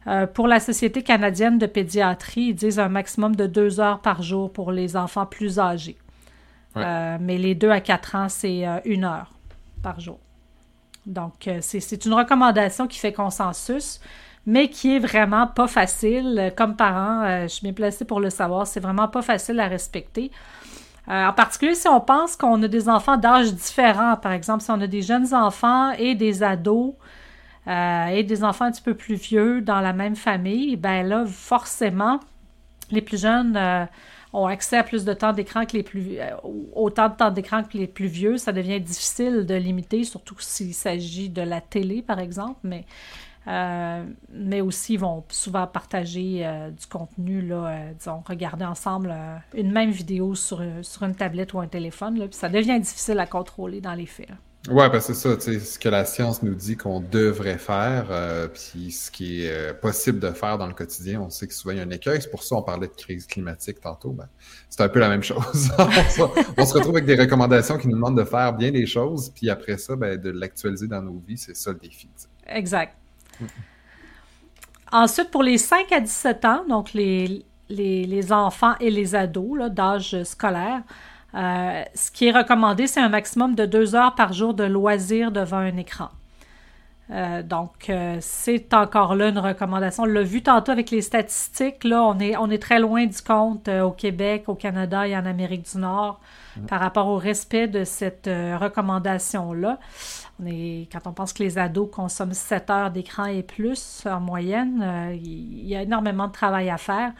Euh, 0.08 0.26
pour 0.26 0.48
la 0.48 0.62
Société 0.62 1.04
canadienne 1.04 1.58
de 1.58 1.66
pédiatrie, 1.66 2.50
ils 2.50 2.56
disent 2.56 2.80
un 2.80 2.88
maximum 2.88 3.36
de 3.36 3.46
deux 3.46 3.82
heures 3.82 4.00
par 4.00 4.22
jour 4.22 4.52
pour 4.52 4.72
les 4.72 4.96
enfants 4.96 5.26
plus 5.26 5.60
âgés. 5.60 5.98
Euh, 6.78 7.18
mais 7.20 7.38
les 7.38 7.56
deux 7.56 7.72
à 7.72 7.82
quatre 7.82 8.16
ans, 8.16 8.30
c'est 8.30 8.66
euh, 8.66 8.80
une 8.86 9.04
heure 9.04 9.34
par 9.84 10.00
jour. 10.00 10.20
Donc, 11.06 11.50
c'est 11.62 12.06
une 12.06 12.14
recommandation 12.14 12.86
qui 12.86 13.00
fait 13.00 13.14
consensus, 13.14 14.00
mais 14.46 14.70
qui 14.70 14.96
est 14.96 15.00
vraiment 15.00 15.48
pas 15.48 15.68
facile. 15.68 16.54
Comme 16.56 16.76
parent, 16.76 17.44
je 17.44 17.48
suis 17.48 17.64
bien 17.64 17.74
placée 17.74 18.04
pour 18.04 18.20
le 18.20 18.30
savoir, 18.30 18.68
c'est 18.68 18.82
vraiment 18.82 19.08
pas 19.08 19.22
facile 19.22 19.60
à 19.62 19.68
respecter. 19.68 20.32
En 21.08 21.34
particulier 21.34 21.76
si 21.76 21.88
on 21.88 22.02
pense 22.02 22.36
qu'on 22.36 22.62
a 22.64 22.68
des 22.68 22.90
enfants 22.90 23.18
d'âge 23.18 23.54
différents, 23.54 24.18
par 24.18 24.34
exemple, 24.34 24.64
si 24.64 24.72
on 24.72 24.82
a 24.82 24.88
des 24.88 25.02
jeunes 25.02 25.34
enfants 25.34 25.92
et 25.92 26.16
des 26.16 26.44
ados 26.44 26.94
euh, 27.68 28.08
et 28.08 28.24
des 28.24 28.44
enfants 28.44 28.66
un 28.66 28.72
petit 28.72 28.82
peu 28.82 28.94
plus 28.94 29.16
vieux 29.16 29.62
dans 29.62 29.82
la 29.82 29.92
même 29.92 30.16
famille, 30.16 30.78
ben 30.78 31.06
là, 31.06 31.26
forcément, 31.26 32.20
les 32.92 33.02
plus 33.02 33.22
jeunes 33.22 33.58
euh, 33.58 33.86
ont 34.32 34.46
accès 34.46 34.78
à 34.78 34.84
plus 34.84 35.04
de 35.04 35.14
temps 35.14 35.34
d'écran 35.34 35.66
que 35.66 35.76
les 35.76 35.84
plus 35.84 36.18
euh, 36.20 36.32
autant 36.74 37.10
de 37.10 37.16
temps 37.16 37.32
d'écran 37.32 37.64
que 37.64 37.78
les 37.78 37.88
plus 37.88 38.08
vieux. 38.08 38.38
Ça 38.38 38.54
devient 38.54 38.80
difficile 38.80 39.46
de 39.46 39.56
limiter, 39.56 40.06
surtout 40.06 40.38
s'il 40.40 40.74
s'agit 40.74 41.30
de 41.30 41.42
la 41.42 41.60
télé, 41.60 42.02
par 42.02 42.20
exemple, 42.20 42.60
mais 42.64 42.86
mais 43.48 44.62
aussi 44.62 44.94
ils 44.94 45.00
vont 45.00 45.24
souvent 45.30 45.68
partager 45.68 46.46
du 46.78 46.86
contenu, 46.88 47.42
là, 47.42 47.94
disons, 47.98 48.24
regarder 48.28 48.66
ensemble 48.66 49.16
une 49.54 49.72
même 49.72 49.92
vidéo 49.92 50.36
sur, 50.36 50.62
sur 50.82 51.04
une 51.04 51.16
tablette 51.16 51.54
ou 51.54 51.60
un 51.60 51.68
téléphone, 51.68 52.20
là, 52.20 52.28
puis 52.28 52.38
ça 52.38 52.50
devient 52.50 52.80
difficile 52.80 53.20
à 53.20 53.26
contrôler 53.26 53.82
dans 53.82 53.94
les 53.94 54.06
faits. 54.06 54.30
Ouais, 54.70 54.90
ben 54.90 55.00
c'est 55.00 55.14
ça, 55.14 55.40
sais, 55.40 55.60
ce 55.62 55.80
que 55.80 55.88
la 55.88 56.04
science 56.04 56.44
nous 56.44 56.54
dit 56.54 56.76
qu'on 56.76 57.00
devrait 57.00 57.58
faire, 57.58 58.08
euh, 58.12 58.50
puis 58.50 58.92
ce 58.92 59.10
qui 59.10 59.44
est 59.46 59.52
euh, 59.52 59.74
possible 59.74 60.20
de 60.20 60.30
faire 60.32 60.58
dans 60.58 60.68
le 60.68 60.74
quotidien, 60.74 61.22
on 61.22 61.30
sait 61.30 61.48
que 61.48 61.54
souvent 61.54 61.72
il 61.72 61.78
y 61.78 61.80
a 61.80 61.84
un 61.84 61.90
écueil. 61.90 62.22
C'est 62.22 62.30
pour 62.30 62.44
ça 62.44 62.58
qu'on 62.58 62.64
parlait 62.64 62.88
de 62.88 62.94
crise 62.94 63.28
climatique 63.28 63.80
tantôt. 63.80 64.12
Ben, 64.12 64.28
c'est 64.70 64.82
un 64.82 64.90
peu 64.90 65.00
la 65.00 65.08
même 65.08 65.24
chose. 65.24 65.72
on, 66.58 66.66
se 66.66 66.74
retrouve 66.74 66.98
avec 66.98 67.06
des 67.06 67.16
recommandations 67.16 67.78
qui 67.78 67.88
nous 67.88 67.96
demandent 67.96 68.18
de 68.18 68.26
faire 68.26 68.52
bien 68.54 68.72
les 68.72 68.86
choses, 68.86 69.32
puis 69.34 69.50
après 69.50 69.78
ça, 69.78 69.96
ben, 69.96 70.20
de 70.20 70.32
l'actualiser 70.32 70.88
dans 70.88 71.02
nos 71.02 71.24
vies, 71.26 71.38
c'est 71.38 71.56
ça 71.56 71.72
le 71.72 71.80
défi. 71.80 72.10
Exact. 72.46 72.94
Ensuite, 74.92 75.32
pour 75.32 75.44
les 75.44 75.58
5 75.58 75.92
à 75.92 76.00
17 76.00 76.46
ans, 76.46 76.64
donc 76.68 76.94
les, 76.94 77.46
les, 77.70 78.06
les 78.06 78.32
enfants 78.32 78.76
et 78.80 78.90
les 78.90 79.16
ados 79.16 79.70
d'âge 79.70 80.24
scolaire, 80.24 80.82
euh, 81.36 81.84
ce 81.94 82.12
qui 82.12 82.28
est 82.28 82.32
recommandé, 82.32 82.88
c'est 82.88 83.02
un 83.02 83.10
maximum 83.10 83.56
de 83.56 83.66
deux 83.66 83.96
heures 83.96 84.16
par 84.16 84.34
jour 84.34 84.54
de 84.54 84.64
loisirs 84.64 85.32
devant 85.32 85.58
un 85.58 85.78
écran. 85.78 86.10
Euh, 87.10 87.42
donc, 87.42 87.90
euh, 87.90 88.18
c'est 88.20 88.74
encore 88.74 89.16
là 89.16 89.30
une 89.30 89.40
recommandation. 89.40 90.04
On 90.04 90.08
l'a 90.08 90.24
vu 90.24 90.42
tantôt 90.42 90.72
avec 90.72 90.90
les 90.90 91.02
statistiques. 91.02 91.84
Là, 91.84 92.04
on 92.04 92.20
est, 92.20 92.36
on 92.36 92.50
est 92.50 92.62
très 92.62 92.80
loin 92.80 93.06
du 93.06 93.22
compte 93.22 93.70
au 93.70 93.92
Québec, 93.92 94.46
au 94.48 94.56
Canada 94.56 95.08
et 95.08 95.16
en 95.16 95.26
Amérique 95.26 95.72
du 95.72 95.78
Nord 95.78 96.20
par 96.68 96.80
rapport 96.80 97.08
au 97.08 97.18
respect 97.18 97.68
de 97.68 97.84
cette 97.84 98.28
recommandation-là. 98.28 99.78
Quand 100.40 101.08
on 101.08 101.14
pense 101.14 101.34
que 101.34 101.44
les 101.44 101.58
ados 101.58 101.90
consomment 101.92 102.34
7 102.34 102.70
heures 102.70 102.92
d'écran 102.92 103.26
et 103.26 103.44
plus 103.44 104.04
en 104.06 104.20
moyenne, 104.20 105.12
il 105.14 105.68
y 105.68 105.76
a 105.76 105.82
énormément 105.82 106.28
de 106.28 106.32
travail 106.32 106.70
à 106.70 106.78
faire. 106.78 107.14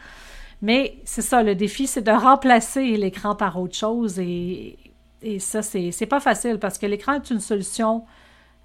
Mais 0.62 0.98
c'est 1.04 1.22
ça, 1.22 1.42
le 1.42 1.54
défi, 1.54 1.86
c'est 1.86 2.02
de 2.02 2.10
remplacer 2.10 2.96
l'écran 2.96 3.34
par 3.34 3.60
autre 3.60 3.76
chose. 3.76 4.18
Et, 4.18 4.76
et 5.22 5.38
ça, 5.38 5.62
c'est 5.62 6.06
pas 6.08 6.20
facile 6.20 6.58
parce 6.58 6.78
que 6.78 6.86
l'écran 6.86 7.14
est 7.14 7.30
une 7.30 7.40
solution 7.40 8.04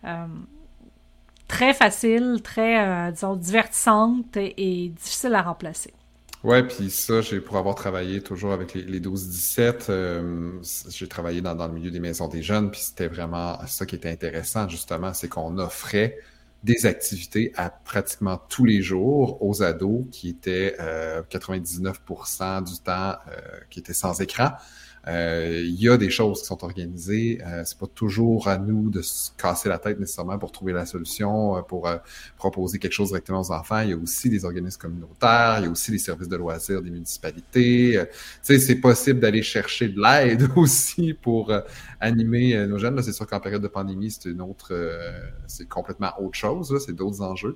euh, 0.05 0.27
très 1.47 1.73
facile, 1.73 2.41
très, 2.43 2.79
euh, 2.79 3.11
disons, 3.11 3.35
divertissante 3.35 4.37
et, 4.37 4.89
difficile 4.89 5.35
à 5.35 5.41
remplacer. 5.41 5.93
Ouais, 6.43 6.61
puis 6.67 6.89
ça, 6.89 7.21
j'ai 7.21 7.39
pour 7.39 7.55
avoir 7.55 7.73
travaillé 7.75 8.21
toujours 8.21 8.51
avec 8.51 8.73
les, 8.73 8.99
12-17, 8.99 9.85
euh, 9.89 10.51
j'ai 10.89 11.07
travaillé 11.07 11.41
dans, 11.41 11.55
dans, 11.55 11.67
le 11.67 11.73
milieu 11.73 11.89
des 11.89 12.01
maisons 12.01 12.27
des 12.27 12.43
jeunes, 12.43 12.69
puis 12.69 12.81
c'était 12.81 13.07
vraiment 13.07 13.65
ça 13.65 13.85
qui 13.85 13.95
était 13.95 14.09
intéressant, 14.09 14.67
justement, 14.67 15.13
c'est 15.13 15.29
qu'on 15.29 15.57
offrait 15.57 16.19
des 16.63 16.85
activités 16.85 17.53
à 17.55 17.69
pratiquement 17.69 18.41
tous 18.49 18.65
les 18.65 18.81
jours 18.81 19.37
aux 19.41 19.63
ados 19.63 20.05
qui 20.11 20.29
étaient 20.29 20.75
euh, 20.81 21.21
99% 21.29 22.63
du 22.63 22.79
temps 22.79 23.15
euh, 23.29 23.41
qui 23.69 23.79
étaient 23.79 23.93
sans 23.93 24.19
écran. 24.19 24.51
Euh, 25.07 25.61
il 25.65 25.81
y 25.81 25.89
a 25.89 25.97
des 25.97 26.09
choses 26.09 26.41
qui 26.41 26.47
sont 26.47 26.63
organisées. 26.63 27.41
Euh, 27.45 27.63
c'est 27.65 27.77
pas 27.77 27.87
toujours 27.87 28.47
à 28.47 28.57
nous 28.57 28.89
de 28.89 29.01
se 29.01 29.31
casser 29.37 29.67
la 29.67 29.77
tête 29.77 29.99
nécessairement 29.99 30.37
pour 30.37 30.51
trouver 30.51 30.71
la 30.71 30.85
solution, 30.85 31.57
euh, 31.57 31.61
pour 31.61 31.87
euh, 31.87 31.97
proposer 32.37 32.79
quelque 32.79 32.93
chose 32.93 33.09
directement 33.09 33.41
aux 33.41 33.51
enfants. 33.51 33.81
Il 33.81 33.89
y 33.89 33.93
a 33.93 33.97
aussi 33.97 34.29
des 34.29 34.45
organismes 34.45 34.79
communautaires, 34.79 35.57
il 35.59 35.65
y 35.65 35.67
a 35.67 35.69
aussi 35.69 35.91
des 35.91 35.97
services 35.97 36.29
de 36.29 36.37
loisirs 36.37 36.81
des 36.81 36.89
municipalités. 36.89 38.01
tu 38.01 38.17
sais, 38.43 38.59
c'est 38.59 38.75
possible 38.75 39.19
d'aller 39.19 39.43
chercher 39.43 39.89
de 39.89 40.01
l'aide 40.01 40.49
aussi 40.55 41.13
pour 41.13 41.51
animer 41.99 42.65
nos 42.67 42.77
jeunes. 42.77 43.01
C'est 43.01 43.13
sûr 43.13 43.27
qu'en 43.27 43.39
période 43.39 43.61
de 43.61 43.67
pandémie, 43.67 44.11
c'est 44.11 44.29
une 44.29 44.41
autre, 44.41 44.73
c'est 45.47 45.67
complètement 45.67 46.11
autre 46.19 46.35
chose. 46.35 46.81
C'est 46.85 46.93
d'autres 46.93 47.21
enjeux. 47.21 47.55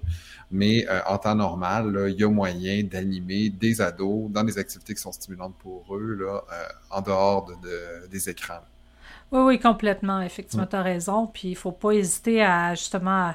Mais 0.52 0.86
en 1.08 1.18
temps 1.18 1.36
normal, 1.36 2.08
il 2.10 2.20
y 2.20 2.24
a 2.24 2.30
moyen 2.30 2.84
d'animer 2.84 3.50
des 3.50 3.82
ados 3.82 4.30
dans 4.32 4.44
des 4.44 4.58
activités 4.58 4.94
qui 4.94 5.02
sont 5.02 5.12
stimulantes 5.12 5.56
pour 5.60 5.96
eux, 5.96 6.18
là, 6.20 6.44
en 6.90 7.02
dehors 7.02 7.37
de, 7.46 8.08
des 8.08 8.30
écrans. 8.30 8.62
Oui, 9.32 9.42
oui, 9.42 9.60
complètement. 9.60 10.22
Effectivement, 10.22 10.66
tu 10.66 10.76
as 10.76 10.82
raison. 10.82 11.28
Puis 11.28 11.50
il 11.50 11.52
ne 11.52 11.58
faut 11.58 11.72
pas 11.72 11.92
hésiter 11.92 12.44
à 12.44 12.76
justement 12.76 13.34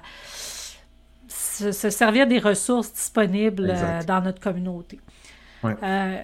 se, 1.29 1.71
servir 1.71 2.27
des 2.27 2.39
ressources 2.39 2.93
disponibles 2.93 3.73
euh, 3.75 4.03
dans 4.03 4.21
notre 4.21 4.41
communauté. 4.41 5.01
Euh, 5.65 6.23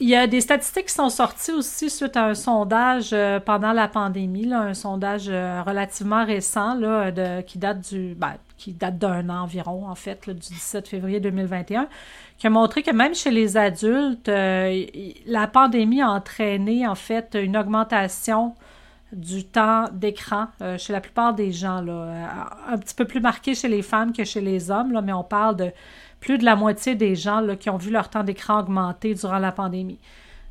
il 0.00 0.08
y 0.08 0.16
a 0.16 0.26
des 0.26 0.40
statistiques 0.40 0.86
qui 0.86 0.94
sont 0.94 1.08
sorties 1.08 1.52
aussi 1.52 1.88
suite 1.88 2.16
à 2.16 2.26
un 2.26 2.34
sondage 2.34 3.10
euh, 3.12 3.38
pendant 3.38 3.72
la 3.72 3.86
pandémie, 3.86 4.52
un 4.52 4.74
sondage 4.74 5.28
relativement 5.28 6.24
récent 6.24 6.74
là, 6.74 7.12
qui 7.42 7.58
date 7.58 7.80
du 7.92 8.14
ben, 8.14 8.34
qui 8.56 8.72
date 8.72 8.98
d'un 8.98 9.28
an 9.28 9.42
environ, 9.42 9.86
en 9.88 9.94
fait, 9.94 10.28
du 10.28 10.34
17 10.34 10.88
février 10.88 11.20
2021, 11.20 11.88
qui 12.38 12.46
a 12.46 12.50
montré 12.50 12.82
que 12.82 12.90
même 12.90 13.14
chez 13.14 13.30
les 13.30 13.56
adultes, 13.56 14.28
euh, 14.28 14.84
la 15.26 15.46
pandémie 15.46 16.00
a 16.00 16.10
entraîné, 16.10 16.86
en 16.86 16.94
fait, 16.94 17.36
une 17.40 17.56
augmentation 17.56 18.54
du 19.12 19.44
temps 19.44 19.84
d'écran 19.92 20.46
chez 20.76 20.92
la 20.92 21.00
plupart 21.00 21.34
des 21.34 21.52
gens. 21.52 21.80
Là, 21.80 22.48
un 22.68 22.78
petit 22.78 22.96
peu 22.96 23.04
plus 23.04 23.20
marqué 23.20 23.54
chez 23.54 23.68
les 23.68 23.82
femmes 23.82 24.12
que 24.12 24.24
chez 24.24 24.40
les 24.40 24.72
hommes, 24.72 24.92
là, 24.92 25.02
mais 25.02 25.12
on 25.12 25.22
parle 25.22 25.54
de 25.54 25.72
plus 26.24 26.38
de 26.38 26.44
la 26.44 26.56
moitié 26.56 26.94
des 26.94 27.14
gens 27.14 27.40
là, 27.40 27.54
qui 27.54 27.68
ont 27.68 27.76
vu 27.76 27.90
leur 27.90 28.08
temps 28.08 28.24
d'écran 28.24 28.60
augmenter 28.60 29.12
durant 29.12 29.38
la 29.38 29.52
pandémie. 29.52 30.00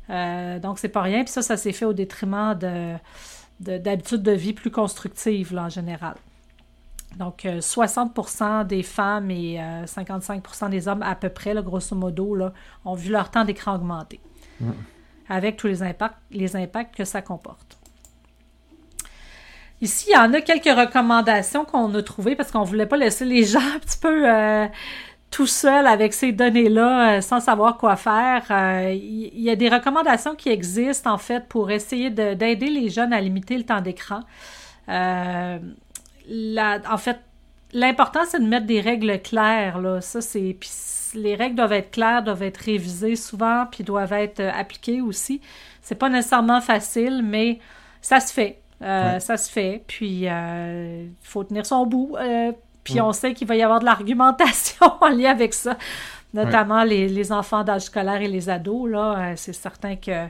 donc, 0.08 0.78
c'est 0.78 0.88
pas 0.88 1.02
rien. 1.02 1.24
Puis 1.24 1.32
ça, 1.32 1.42
ça 1.42 1.56
s'est 1.56 1.72
fait 1.72 1.84
au 1.84 1.92
détriment 1.92 2.54
de, 2.54 2.94
d'habitudes 3.58 4.22
de, 4.22 4.30
vie 4.30 4.52
plus 4.52 4.70
constructives 4.70 5.52
là, 5.52 5.64
en 5.64 5.68
général. 5.68 6.14
Donc, 7.16 7.44
60% 7.44 8.42
euh, 8.42 8.64
des 8.64 8.84
femmes 8.84 9.32
et 9.32 9.58
55% 9.84 10.64
euh, 10.64 10.68
des 10.68 10.86
hommes, 10.86 11.02
à 11.02 11.16
peu 11.16 11.28
près, 11.28 11.54
grosso 11.62 11.96
modo, 11.96 12.36
là, 12.36 12.52
ont 12.84 12.94
vu 12.94 13.10
leur 13.10 13.30
temps 13.30 13.44
d'écran 13.44 13.74
augmenter, 13.74 14.20
avec 15.28 15.56
tous 15.56 15.66
les 15.66 15.82
impacts, 15.82 16.18
les 16.30 16.54
impacts 16.54 16.94
que 16.94 17.04
ça 17.04 17.20
comporte. 17.20 17.78
Ici, 19.80 20.06
il 20.10 20.14
y 20.14 20.16
en 20.16 20.32
a 20.32 20.40
quelques 20.40 20.64
recommandations 20.64 21.64
qu'on 21.64 21.92
a 21.94 22.02
trouvées 22.02 22.36
parce 22.36 22.50
qu'on 22.50 22.62
ne 22.62 22.66
voulait 22.66 22.86
pas 22.86 22.96
laisser 22.96 23.24
les 23.24 23.44
gens 23.44 23.60
un 23.74 23.78
petit 23.78 23.98
peu 23.98 24.28
euh, 24.28 24.66
tout 25.34 25.46
seuls 25.48 25.86
avec 25.86 26.14
ces 26.14 26.30
données-là 26.30 27.20
sans 27.20 27.40
savoir 27.40 27.76
quoi 27.76 27.96
faire. 27.96 28.44
Il 28.92 29.40
y, 29.40 29.50
a 29.50 29.56
des 29.56 29.68
recommandations 29.68 30.36
qui 30.36 30.48
existent, 30.48 31.12
en 31.12 31.18
fait, 31.18 31.48
pour 31.48 31.72
essayer 31.72 32.10
d'aider 32.10 32.70
les 32.70 32.88
jeunes 32.88 33.12
à 33.12 33.20
limiter 33.20 33.58
le 33.58 33.64
temps 33.64 33.80
d'écran 33.80 34.20
en 36.28 36.96
fait, 36.98 37.20
l'important, 37.72 38.20
c'est 38.26 38.40
de 38.40 38.46
mettre 38.46 38.66
des 38.66 38.80
règles 38.80 39.20
claires. 39.20 39.78
Là. 39.80 40.00
Ça, 40.00 40.20
c'est. 40.20 40.56
les 41.14 41.34
règles 41.34 41.56
doivent 41.56 41.72
être 41.72 41.90
claires, 41.90 42.22
doivent 42.22 42.42
être 42.42 42.58
révisées 42.58 43.16
souvent, 43.16 43.66
puis 43.70 43.84
doivent 43.84 44.12
être 44.12 44.40
euh, 44.40 44.50
appliquées 44.52 45.00
aussi. 45.00 45.40
C'est 45.82 45.94
pas 45.94 46.08
nécessairement 46.08 46.60
facile, 46.60 47.22
mais 47.24 47.58
ça 48.00 48.20
se 48.20 48.32
fait. 48.32 48.60
Euh, 48.82 49.18
ça 49.18 49.36
se 49.36 49.50
fait. 49.50 49.84
Puis, 49.86 50.22
il 50.22 50.28
euh, 50.28 51.06
faut 51.22 51.44
tenir 51.44 51.66
son 51.66 51.86
bout. 51.86 52.16
Puis, 52.84 53.00
on 53.00 53.12
sait 53.12 53.34
qu'il 53.34 53.48
va 53.48 53.56
y 53.56 53.62
avoir 53.62 53.80
de 53.80 53.86
l'argumentation 53.86 54.86
en 55.00 55.08
lien 55.08 55.30
avec 55.30 55.54
ça, 55.54 55.76
notamment 56.32 56.84
les, 56.84 57.08
les, 57.08 57.32
enfants 57.32 57.64
d'âge 57.64 57.82
scolaire 57.82 58.20
et 58.20 58.28
les 58.28 58.48
ados. 58.48 58.90
Là, 58.90 59.34
c'est 59.36 59.52
certain 59.52 59.96
que 59.96 60.28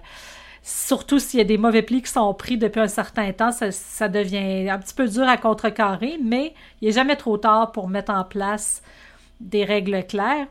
surtout 0.64 1.18
s'il 1.18 1.38
y 1.38 1.42
a 1.42 1.44
des 1.44 1.58
mauvais 1.58 1.82
plis 1.82 2.00
qui 2.02 2.10
sont 2.10 2.32
pris 2.32 2.56
depuis 2.56 2.80
un 2.80 2.88
certain 2.88 3.30
temps, 3.32 3.50
ça, 3.52 4.08
devient 4.08 4.68
un 4.70 4.78
petit 4.78 4.94
peu 4.94 5.06
dur 5.06 5.28
à 5.28 5.36
contrecarrer, 5.36 6.18
mais 6.22 6.54
il 6.80 6.88
n'est 6.88 6.94
jamais 6.94 7.16
trop 7.16 7.36
tard 7.36 7.70
pour 7.70 7.88
mettre 7.88 8.12
en 8.12 8.24
place 8.24 8.82
des 9.40 9.64
règles 9.64 10.04
claires. 10.06 10.46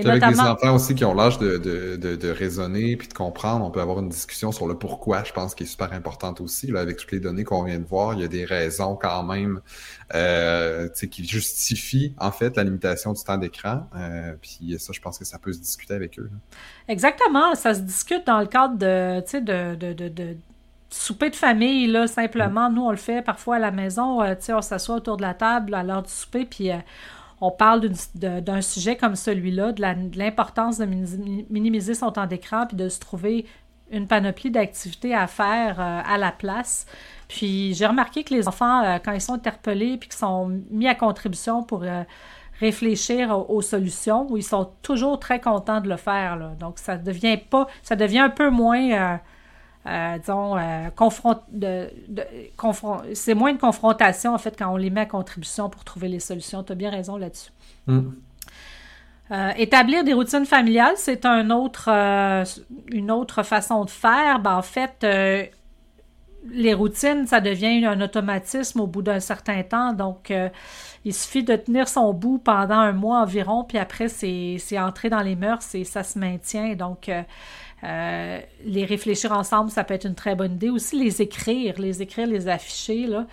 Et 0.00 0.08
Avec 0.08 0.24
des 0.24 0.40
enfants 0.40 0.74
aussi 0.74 0.94
qui 0.94 1.04
ont 1.04 1.14
l'âge 1.14 1.38
de, 1.38 1.58
de, 1.58 2.16
de, 2.16 2.30
raisonner 2.30 2.96
puis 2.96 3.08
de 3.08 3.12
comprendre, 3.12 3.64
on 3.64 3.70
peut 3.70 3.80
avoir 3.80 3.98
une 3.98 4.08
discussion 4.08 4.52
sur 4.52 4.66
le 4.66 4.74
pourquoi, 4.74 5.24
je 5.24 5.32
pense, 5.32 5.54
qui 5.54 5.64
est 5.64 5.66
super 5.66 5.92
importante 5.92 6.40
aussi. 6.40 6.68
Là, 6.68 6.80
avec 6.80 6.96
toutes 6.96 7.12
les 7.12 7.20
données 7.20 7.44
qu'on 7.44 7.64
vient 7.64 7.78
de 7.78 7.86
voir, 7.86 8.14
il 8.14 8.20
y 8.20 8.24
a 8.24 8.28
des 8.28 8.44
raisons 8.44 8.96
quand 8.96 9.22
même 9.22 9.60
euh, 10.14 10.88
qui 10.88 11.24
justifient 11.24 12.14
en 12.18 12.32
fait 12.32 12.56
la 12.56 12.64
limitation 12.64 13.12
du 13.12 13.22
temps 13.22 13.38
d'écran. 13.38 13.86
Euh, 13.96 14.34
puis 14.40 14.76
ça, 14.78 14.92
je 14.92 15.00
pense 15.00 15.18
que 15.18 15.24
ça 15.24 15.38
peut 15.38 15.52
se 15.52 15.60
discuter 15.60 15.94
avec 15.94 16.18
eux. 16.18 16.30
Exactement, 16.88 17.54
ça 17.54 17.74
se 17.74 17.80
discute 17.80 18.26
dans 18.26 18.40
le 18.40 18.46
cadre 18.46 18.76
de, 18.76 19.20
de, 19.40 19.92
de, 19.92 20.08
de 20.08 20.36
souper 20.90 21.30
de 21.30 21.36
famille, 21.36 21.86
là, 21.86 22.06
simplement. 22.06 22.70
Mm. 22.70 22.74
Nous, 22.74 22.82
on 22.82 22.90
le 22.90 22.96
fait 22.96 23.22
parfois 23.22 23.56
à 23.56 23.58
la 23.58 23.70
maison. 23.70 24.22
Euh, 24.22 24.34
on 24.50 24.62
s'assoit 24.62 24.96
autour 24.96 25.16
de 25.16 25.22
la 25.22 25.34
table 25.34 25.74
à 25.74 25.82
l'heure 25.82 26.02
du 26.02 26.12
souper, 26.12 26.44
puis 26.44 26.70
on 27.40 27.50
parle 27.50 27.88
d'un 28.14 28.60
sujet 28.60 28.96
comme 28.96 29.16
celui-là, 29.16 29.72
de 29.72 30.18
l'importance 30.18 30.78
de, 30.78 30.84
minimiser 30.84 31.94
son 31.94 32.12
temps 32.12 32.26
d'écran, 32.26 32.66
puis 32.66 32.76
de 32.76 32.88
se 32.88 33.00
trouver 33.00 33.46
une 33.90 34.06
panoplie 34.06 34.50
d'activités 34.50 35.14
à 35.14 35.26
faire 35.26 35.80
euh, 35.80 36.00
à 36.04 36.16
la 36.16 36.30
place. 36.30 36.86
Puis 37.28 37.74
j'ai 37.74 37.86
remarqué 37.86 38.22
que 38.22 38.32
les 38.34 38.46
enfants, 38.46 38.84
euh, 38.84 38.98
quand 39.04 39.12
ils 39.12 39.20
sont 39.20 39.34
interpellés 39.34 39.96
puis 39.96 40.08
qu'ils 40.08 40.18
sont 40.18 40.60
mis 40.70 40.86
à 40.86 40.94
contribution 40.94 41.64
pour 41.64 41.82
euh, 41.82 42.04
réfléchir 42.60 43.50
aux, 43.50 43.62
solutions, 43.62 44.28
ils 44.36 44.44
sont 44.44 44.70
toujours 44.82 45.18
très 45.18 45.40
contents 45.40 45.80
de 45.80 45.88
le 45.88 45.96
faire. 45.96 46.52
Donc 46.60 46.78
ça 46.78 46.96
devient 46.96 47.38
pas, 47.38 47.66
ça 47.82 47.96
devient 47.96 48.20
un 48.20 48.30
peu 48.30 48.50
moins 48.50 49.18
euh, 49.86 50.18
disons, 50.18 50.58
euh, 50.58 50.90
c'est 53.14 53.34
moins 53.34 53.54
de 53.54 53.58
confrontation, 53.58 54.34
en 54.34 54.38
fait, 54.38 54.54
quand 54.58 54.72
on 54.72 54.76
les 54.76 54.90
met 54.90 55.02
à 55.02 55.06
contribution 55.06 55.70
pour 55.70 55.84
trouver 55.84 56.08
les 56.08 56.20
solutions. 56.20 56.62
Tu 56.62 56.72
as 56.72 56.74
bien 56.74 56.90
raison 56.90 57.16
là-dessus. 57.16 57.50
Mm. 57.86 58.10
Euh, 59.32 59.50
établir 59.56 60.04
des 60.04 60.12
routines 60.12 60.44
familiales, 60.44 60.94
c'est 60.96 61.24
un 61.24 61.50
autre, 61.50 61.88
une 62.88 63.10
autre 63.10 63.42
façon 63.42 63.84
de 63.84 63.90
faire. 63.90 64.40
Ben, 64.40 64.56
en 64.56 64.62
fait, 64.62 65.06
les 66.50 66.74
routines, 66.74 67.26
ça 67.26 67.40
devient 67.40 67.86
un 67.86 68.00
automatisme 68.00 68.80
au 68.80 68.86
bout 68.86 69.02
d'un 69.02 69.20
certain 69.20 69.62
temps. 69.62 69.92
Donc, 69.92 70.32
il 71.04 71.14
suffit 71.14 71.42
de 71.42 71.56
tenir 71.56 71.88
son 71.88 72.12
bout 72.12 72.38
pendant 72.38 72.74
un 72.74 72.92
mois 72.92 73.22
environ, 73.22 73.64
puis 73.64 73.78
après, 73.78 74.08
c'est 74.08 74.78
entré 74.78 75.08
dans 75.08 75.22
les 75.22 75.34
mœurs 75.34 75.74
et 75.74 75.84
ça 75.84 76.02
se 76.02 76.18
maintient. 76.18 76.74
Donc, 76.74 77.08
euh, 77.08 77.22
les 77.82 78.84
réfléchir 78.84 79.32
ensemble, 79.32 79.70
ça 79.70 79.84
peut 79.84 79.94
être 79.94 80.06
une 80.06 80.14
très 80.14 80.34
bonne 80.34 80.52
idée. 80.54 80.70
Aussi, 80.70 81.02
les 81.02 81.22
écrire, 81.22 81.78
les 81.78 82.02
écrire, 82.02 82.26
les 82.26 82.48
afficher. 82.48 83.06
Là. 83.06 83.26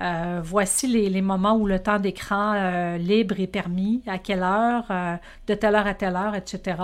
Euh, 0.00 0.40
voici 0.42 0.86
les, 0.86 1.22
moments 1.22 1.54
où 1.54 1.66
le 1.66 1.78
temps 1.78 1.98
d'écran 1.98 2.54
euh, 2.54 2.96
libre 2.96 3.38
est 3.38 3.46
permis, 3.46 4.02
à 4.06 4.18
quelle 4.18 4.42
heure, 4.42 4.90
de 5.46 5.54
telle 5.54 5.74
heure 5.74 5.86
à 5.86 5.94
telle 5.94 6.16
heure, 6.16 6.34
etc. 6.34 6.76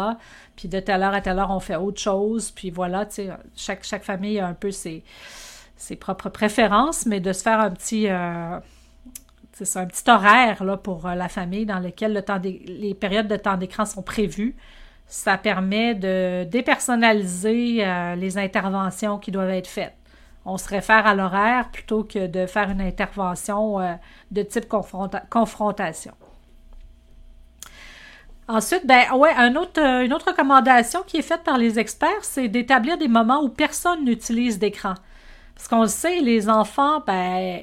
Puis 0.56 0.68
de 0.68 0.78
telle 0.78 1.02
heure 1.02 1.14
à 1.14 1.20
telle 1.20 1.38
heure, 1.38 1.50
on 1.50 1.60
fait 1.60 1.76
autre 1.76 2.00
chose. 2.00 2.50
Puis 2.50 2.70
voilà, 2.70 3.08
chaque, 3.56 3.84
chaque 3.84 4.04
famille 4.04 4.38
a 4.38 4.46
un 4.46 4.54
peu 4.54 4.70
ses, 4.70 5.02
ses 5.76 5.96
propres 5.96 6.28
préférences, 6.28 7.06
mais 7.06 7.20
de 7.20 7.32
se 7.32 7.42
faire 7.42 7.60
un 7.60 7.70
petit 7.70 8.08
c'est 9.60 9.80
un 9.80 9.86
petit 9.86 10.08
horaire 10.08 10.62
là, 10.62 10.76
pour 10.76 11.08
la 11.08 11.28
famille 11.28 11.66
dans 11.66 11.80
lequel 11.80 12.12
le 12.12 12.22
temps 12.22 12.40
les 12.40 12.94
périodes 12.94 13.26
de 13.26 13.36
temps 13.36 13.56
d'écran 13.56 13.86
sont 13.86 14.02
prévues 14.02 14.54
ça 15.08 15.38
permet 15.38 15.94
de 15.94 16.44
dépersonnaliser 16.44 17.84
euh, 17.84 18.14
les 18.14 18.36
interventions 18.36 19.18
qui 19.18 19.30
doivent 19.30 19.50
être 19.50 19.66
faites. 19.66 19.94
On 20.44 20.58
se 20.58 20.68
réfère 20.68 21.06
à 21.06 21.14
l'horaire 21.14 21.70
plutôt 21.70 22.04
que 22.04 22.26
de 22.26 22.46
faire 22.46 22.70
une 22.70 22.82
intervention 22.82 23.80
euh, 23.80 23.94
de 24.30 24.42
type 24.42 24.66
confrontation. 25.30 26.12
Ensuite, 28.48 28.86
ben 28.86 29.12
ouais, 29.14 29.32
un 29.36 29.56
autre, 29.56 29.80
euh, 29.80 30.04
une 30.04 30.12
autre 30.12 30.28
recommandation 30.28 31.02
qui 31.06 31.18
est 31.18 31.22
faite 31.22 31.42
par 31.42 31.58
les 31.58 31.78
experts, 31.78 32.22
c'est 32.22 32.48
d'établir 32.48 32.96
des 32.96 33.08
moments 33.08 33.42
où 33.42 33.48
personne 33.48 34.04
n'utilise 34.04 34.58
d'écran. 34.58 34.94
Parce 35.54 35.68
qu'on 35.68 35.82
le 35.82 35.88
sait, 35.88 36.20
les 36.20 36.48
enfants, 36.48 37.02
ben, 37.06 37.60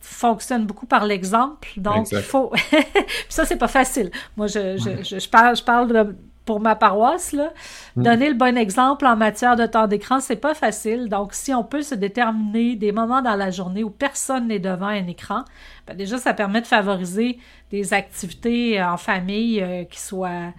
fonctionnent 0.00 0.64
beaucoup 0.64 0.86
par 0.86 1.04
l'exemple. 1.04 1.68
Donc, 1.76 2.10
il 2.12 2.22
faut. 2.22 2.48
Puis 2.70 3.26
ça, 3.28 3.44
c'est 3.44 3.56
pas 3.56 3.68
facile. 3.68 4.10
Moi, 4.36 4.46
je, 4.46 4.78
je, 4.78 5.18
je, 5.18 5.28
parle, 5.28 5.56
je 5.56 5.62
parle 5.62 5.88
de, 5.88 6.16
pour 6.48 6.60
ma 6.60 6.76
paroisse, 6.76 7.32
là, 7.32 7.52
mm. 7.96 8.02
donner 8.02 8.28
le 8.30 8.34
bon 8.34 8.56
exemple 8.56 9.04
en 9.04 9.16
matière 9.16 9.54
de 9.54 9.66
temps 9.66 9.86
d'écran, 9.86 10.18
c'est 10.18 10.36
pas 10.36 10.54
facile. 10.54 11.10
Donc, 11.10 11.34
si 11.34 11.52
on 11.52 11.62
peut 11.62 11.82
se 11.82 11.94
déterminer 11.94 12.74
des 12.74 12.90
moments 12.90 13.20
dans 13.20 13.34
la 13.34 13.50
journée 13.50 13.84
où 13.84 13.90
personne 13.90 14.48
n'est 14.48 14.58
devant 14.58 14.86
un 14.86 15.06
écran, 15.08 15.44
ben 15.86 15.94
déjà, 15.94 16.16
ça 16.16 16.32
permet 16.32 16.62
de 16.62 16.66
favoriser 16.66 17.38
des 17.70 17.92
activités 17.92 18.82
en 18.82 18.96
famille 18.96 19.60
euh, 19.60 19.84
qui 19.84 20.00
soient 20.00 20.54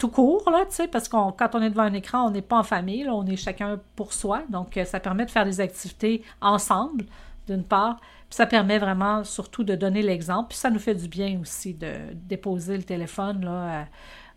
tout 0.00 0.08
court, 0.08 0.50
là, 0.50 0.64
tu 0.68 0.74
sais, 0.74 0.88
parce 0.88 1.08
que 1.08 1.12
quand 1.12 1.54
on 1.54 1.62
est 1.62 1.70
devant 1.70 1.84
un 1.84 1.94
écran, 1.94 2.26
on 2.26 2.30
n'est 2.32 2.42
pas 2.42 2.58
en 2.58 2.64
famille, 2.64 3.08
on 3.08 3.24
est 3.26 3.36
chacun 3.36 3.78
pour 3.94 4.12
soi. 4.12 4.42
Donc, 4.48 4.76
euh, 4.76 4.84
ça 4.84 4.98
permet 4.98 5.26
de 5.26 5.30
faire 5.30 5.44
des 5.44 5.60
activités 5.60 6.24
ensemble, 6.40 7.04
d'une 7.46 7.62
part. 7.62 8.00
Puis 8.00 8.36
ça 8.36 8.46
permet 8.46 8.78
vraiment 8.78 9.22
surtout 9.22 9.62
de 9.62 9.76
donner 9.76 10.02
l'exemple. 10.02 10.48
Puis 10.48 10.58
ça 10.58 10.70
nous 10.70 10.80
fait 10.80 10.96
du 10.96 11.06
bien 11.06 11.38
aussi 11.40 11.74
de 11.74 11.92
déposer 12.14 12.76
le 12.76 12.82
téléphone 12.82 13.44
là, 13.44 13.86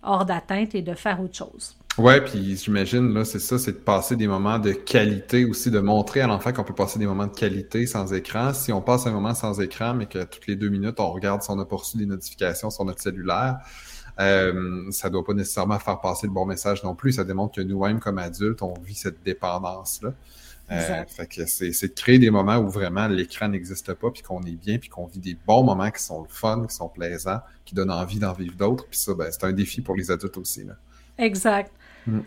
hors 0.04 0.26
d'atteinte 0.26 0.76
et 0.76 0.82
de 0.82 0.94
faire 0.94 1.22
autre 1.22 1.36
chose. 1.36 1.76
Ouais, 2.00 2.22
puis 2.22 2.58
j'imagine, 2.58 3.14
là, 3.14 3.24
c'est 3.24 3.40
ça, 3.40 3.60
c'est 3.60 3.74
de 3.74 3.78
passer 3.78 4.16
des 4.16 4.28
moments 4.28 4.58
de 4.58 4.72
qualité 4.72 5.46
aussi, 5.46 5.70
de 5.70 5.80
montrer 5.80 6.22
à 6.22 6.28
l'enfant 6.28 6.52
qu'on 6.52 6.64
peut 6.64 6.74
passer 6.74 6.98
des 6.98 7.06
moments 7.06 7.28
de 7.28 7.36
qualité 7.36 7.86
sans 7.86 8.12
écran. 8.14 8.52
Si 8.54 8.74
on 8.74 8.82
passe 8.82 9.06
un 9.06 9.12
moment 9.12 9.36
sans 9.36 9.62
écran, 9.62 9.94
mais 9.94 10.08
que 10.08 10.24
toutes 10.24 10.48
les 10.48 10.56
deux 10.56 10.70
minutes, 10.70 11.00
on 11.00 11.12
regarde 11.12 11.44
si 11.44 11.52
on 11.52 11.60
a 11.60 11.64
reçu 11.64 11.98
des 11.98 12.08
notifications 12.08 12.72
sur 12.72 12.84
notre 12.84 13.00
cellulaire, 13.00 13.60
euh, 14.20 14.90
ça 14.90 15.12
doit 15.12 15.24
pas 15.24 15.34
nécessairement 15.34 15.78
faire 15.78 16.00
passer 16.02 16.26
le 16.26 16.34
bon 16.34 16.48
message 16.48 16.84
non 16.84 16.96
plus. 16.96 17.14
Ça 17.14 17.24
démontre 17.24 17.56
que 17.56 17.62
nous-mêmes, 17.62 18.00
comme 18.00 18.18
adultes, 18.18 18.64
on 18.64 18.74
vit 18.84 18.96
cette 18.96 19.24
dépendance-là. 19.24 20.14
Euh, 20.72 21.04
fait 21.08 21.28
que 21.28 21.46
c'est, 21.46 21.70
de 21.70 21.94
créer 21.94 22.20
des 22.20 22.30
moments 22.30 22.58
où 22.58 22.70
vraiment 22.70 23.08
l'écran 23.08 23.50
n'existe 23.50 23.94
pas, 23.94 24.10
puis 24.12 24.24
qu'on 24.24 24.42
est 24.44 24.56
bien, 24.56 24.78
puis 24.78 24.90
qu'on 24.90 25.06
vit 25.06 25.20
des 25.20 25.38
bons 25.46 25.64
moments 25.64 25.92
qui 25.92 26.02
sont 26.02 26.22
le 26.22 26.30
fun, 26.30 26.66
qui 26.68 26.76
sont 26.76 26.90
plaisants, 26.90 27.42
qui 27.66 27.76
donnent 27.76 27.92
envie 27.92 28.20
d'en 28.20 28.34
vivre 28.34 28.56
d'autres. 28.56 28.88
Puis 28.88 29.00
ça, 29.00 29.14
ben, 29.14 29.28
c'est 29.30 29.44
un 29.44 29.52
défi 29.52 29.82
pour 29.82 29.96
les 29.96 30.10
adultes 30.10 30.38
aussi. 30.38 30.64
Là. 30.64 30.74
Exact. 31.18 31.72
Mm. 32.08 32.22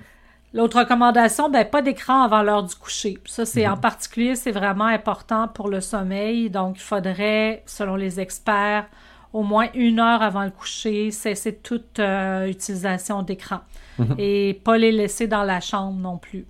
L'autre 0.53 0.79
recommandation, 0.79 1.51
ben, 1.51 1.65
pas 1.65 1.83
d'écran 1.83 2.23
avant 2.23 2.43
l'heure 2.43 2.63
du 2.63 2.75
coucher. 2.75 3.19
Ça, 3.25 3.45
c'est 3.45 3.63
mm-hmm. 3.63 3.73
en 3.73 3.77
particulier, 3.79 4.37
c'est 4.37 4.53
vraiment 4.53 4.87
important 4.87 5.49
pour 5.49 5.69
le 5.69 5.81
sommeil. 5.81 6.51
Donc, 6.51 6.77
il 6.77 6.83
faudrait, 6.83 7.63
selon 7.67 7.97
les 7.97 8.21
experts, 8.21 8.87
au 9.33 9.43
moins 9.43 9.69
une 9.75 9.99
heure 9.99 10.23
avant 10.23 10.45
le 10.45 10.51
coucher, 10.51 11.11
cesser 11.11 11.57
toute 11.57 11.99
euh, 11.99 12.47
utilisation 12.47 13.23
d'écran. 13.23 13.61
Mm-hmm. 13.99 14.15
Et 14.19 14.61
pas 14.65 14.79
les 14.79 14.93
laisser 14.93 15.27
dans 15.27 15.43
la 15.43 15.61
chambre 15.61 15.99
non 15.99 16.17
plus. 16.17 16.47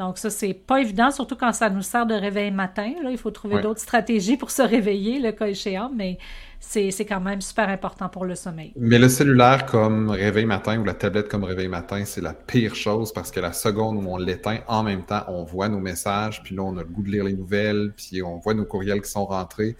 Donc 0.00 0.16
ça, 0.16 0.30
c'est 0.30 0.54
pas 0.54 0.80
évident, 0.80 1.10
surtout 1.10 1.36
quand 1.36 1.52
ça 1.52 1.68
nous 1.68 1.82
sert 1.82 2.06
de 2.06 2.14
réveil 2.14 2.50
matin. 2.50 2.94
Là, 3.02 3.10
il 3.10 3.18
faut 3.18 3.30
trouver 3.30 3.60
d'autres 3.60 3.80
stratégies 3.80 4.38
pour 4.38 4.50
se 4.50 4.62
réveiller, 4.62 5.20
le 5.20 5.30
cas 5.30 5.46
échéant, 5.46 5.92
mais 5.94 6.16
c'est 6.58 7.04
quand 7.04 7.20
même 7.20 7.42
super 7.42 7.68
important 7.68 8.08
pour 8.08 8.24
le 8.24 8.34
sommeil. 8.34 8.72
Mais 8.76 8.98
le 8.98 9.10
cellulaire 9.10 9.66
comme 9.66 10.08
réveil 10.08 10.46
matin 10.46 10.80
ou 10.80 10.84
la 10.84 10.94
tablette 10.94 11.28
comme 11.28 11.44
réveil 11.44 11.68
matin, 11.68 12.02
c'est 12.06 12.22
la 12.22 12.32
pire 12.32 12.74
chose 12.74 13.12
parce 13.12 13.30
que 13.30 13.40
la 13.40 13.52
seconde 13.52 14.02
où 14.02 14.08
on 14.08 14.16
l'éteint, 14.16 14.60
en 14.68 14.82
même 14.82 15.02
temps, 15.02 15.24
on 15.28 15.44
voit 15.44 15.68
nos 15.68 15.80
messages, 15.80 16.42
puis 16.42 16.56
là, 16.56 16.62
on 16.62 16.78
a 16.78 16.80
le 16.80 16.88
goût 16.88 17.02
de 17.02 17.10
lire 17.10 17.24
les 17.24 17.34
nouvelles, 17.34 17.92
puis 17.94 18.22
on 18.22 18.38
voit 18.38 18.54
nos 18.54 18.64
courriels 18.64 19.02
qui 19.02 19.10
sont 19.10 19.26
rentrés. 19.26 19.76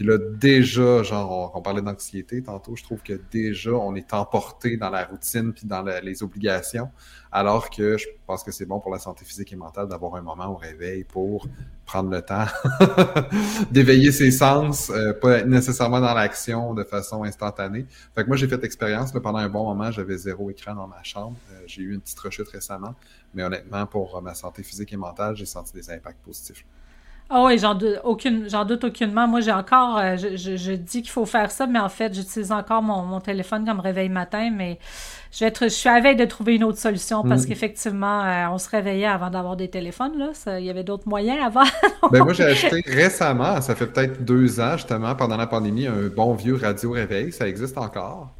Puis 0.00 0.08
là, 0.08 0.16
déjà, 0.16 1.02
genre, 1.02 1.52
on, 1.54 1.60
parlait 1.60 1.82
d'anxiété 1.82 2.42
tantôt, 2.42 2.74
je 2.74 2.82
trouve 2.82 3.02
que 3.02 3.20
déjà, 3.30 3.72
on 3.72 3.94
est 3.94 4.14
emporté 4.14 4.78
dans 4.78 4.88
la 4.88 5.04
routine 5.04 5.52
puis 5.52 5.66
dans 5.66 5.82
les 5.82 6.22
obligations, 6.22 6.88
alors 7.30 7.68
que 7.68 7.98
je 7.98 8.06
pense 8.26 8.42
que 8.42 8.50
c'est 8.50 8.64
bon 8.64 8.80
pour 8.80 8.90
la 8.90 8.98
santé 8.98 9.26
physique 9.26 9.52
et 9.52 9.56
mentale 9.56 9.88
d'avoir 9.88 10.14
un 10.14 10.22
moment 10.22 10.46
au 10.46 10.56
réveil 10.56 11.04
pour 11.04 11.46
prendre 11.84 12.08
le 12.08 12.22
temps 12.22 12.46
d'éveiller 13.70 14.10
ses 14.10 14.30
sens, 14.30 14.88
euh, 14.88 15.12
pas 15.12 15.42
nécessairement 15.42 16.00
dans 16.00 16.14
l'action 16.14 16.72
de 16.72 16.82
façon 16.82 17.24
instantanée. 17.24 17.84
Fait 18.14 18.22
que 18.22 18.28
moi, 18.28 18.38
j'ai 18.38 18.48
fait 18.48 18.64
expérience, 18.64 19.12
pendant 19.12 19.36
un 19.36 19.50
bon 19.50 19.66
moment, 19.66 19.90
j'avais 19.90 20.16
zéro 20.16 20.48
écran 20.48 20.74
dans 20.74 20.86
ma 20.86 21.02
chambre. 21.02 21.36
Euh, 21.52 21.60
j'ai 21.66 21.82
eu 21.82 21.92
une 21.92 22.00
petite 22.00 22.20
rechute 22.20 22.48
récemment, 22.48 22.94
mais 23.34 23.42
honnêtement, 23.42 23.84
pour 23.84 24.22
ma 24.22 24.32
santé 24.32 24.62
physique 24.62 24.94
et 24.94 24.96
mentale, 24.96 25.36
j'ai 25.36 25.44
senti 25.44 25.74
des 25.74 25.90
impacts 25.90 26.24
positifs. 26.24 26.64
Ah 27.32 27.44
oui, 27.44 27.58
j'en 27.58 27.76
doute, 27.76 28.00
aucune, 28.02 28.50
j'en 28.50 28.64
doute 28.64 28.82
aucunement. 28.82 29.28
Moi, 29.28 29.40
j'ai 29.40 29.52
encore, 29.52 29.98
euh, 29.98 30.16
je, 30.16 30.56
je, 30.56 30.72
dis 30.72 31.02
qu'il 31.02 31.12
faut 31.12 31.26
faire 31.26 31.52
ça, 31.52 31.68
mais 31.68 31.78
en 31.78 31.88
fait, 31.88 32.12
j'utilise 32.12 32.50
encore 32.50 32.82
mon, 32.82 33.02
mon, 33.02 33.20
téléphone 33.20 33.64
comme 33.64 33.78
réveil 33.78 34.08
matin, 34.08 34.50
mais 34.52 34.80
je 35.30 35.38
vais 35.40 35.46
être, 35.46 35.64
je 35.64 35.68
suis 35.68 35.88
à 35.88 36.00
veille 36.00 36.16
de 36.16 36.24
trouver 36.24 36.56
une 36.56 36.64
autre 36.64 36.78
solution 36.78 37.22
parce 37.22 37.44
mm. 37.44 37.46
qu'effectivement, 37.46 38.24
euh, 38.24 38.48
on 38.50 38.58
se 38.58 38.68
réveillait 38.68 39.06
avant 39.06 39.30
d'avoir 39.30 39.54
des 39.54 39.68
téléphones, 39.68 40.18
là. 40.18 40.58
il 40.58 40.64
y 40.64 40.70
avait 40.70 40.82
d'autres 40.82 41.08
moyens 41.08 41.38
avant. 41.46 41.62
ben, 42.10 42.24
moi, 42.24 42.32
j'ai 42.32 42.46
acheté 42.46 42.82
récemment, 42.84 43.60
ça 43.60 43.76
fait 43.76 43.86
peut-être 43.86 44.24
deux 44.24 44.58
ans, 44.58 44.72
justement, 44.72 45.14
pendant 45.14 45.36
la 45.36 45.46
pandémie, 45.46 45.86
un 45.86 46.08
bon 46.08 46.34
vieux 46.34 46.56
radio 46.56 46.90
réveil. 46.90 47.30
Ça 47.30 47.46
existe 47.46 47.78
encore 47.78 48.34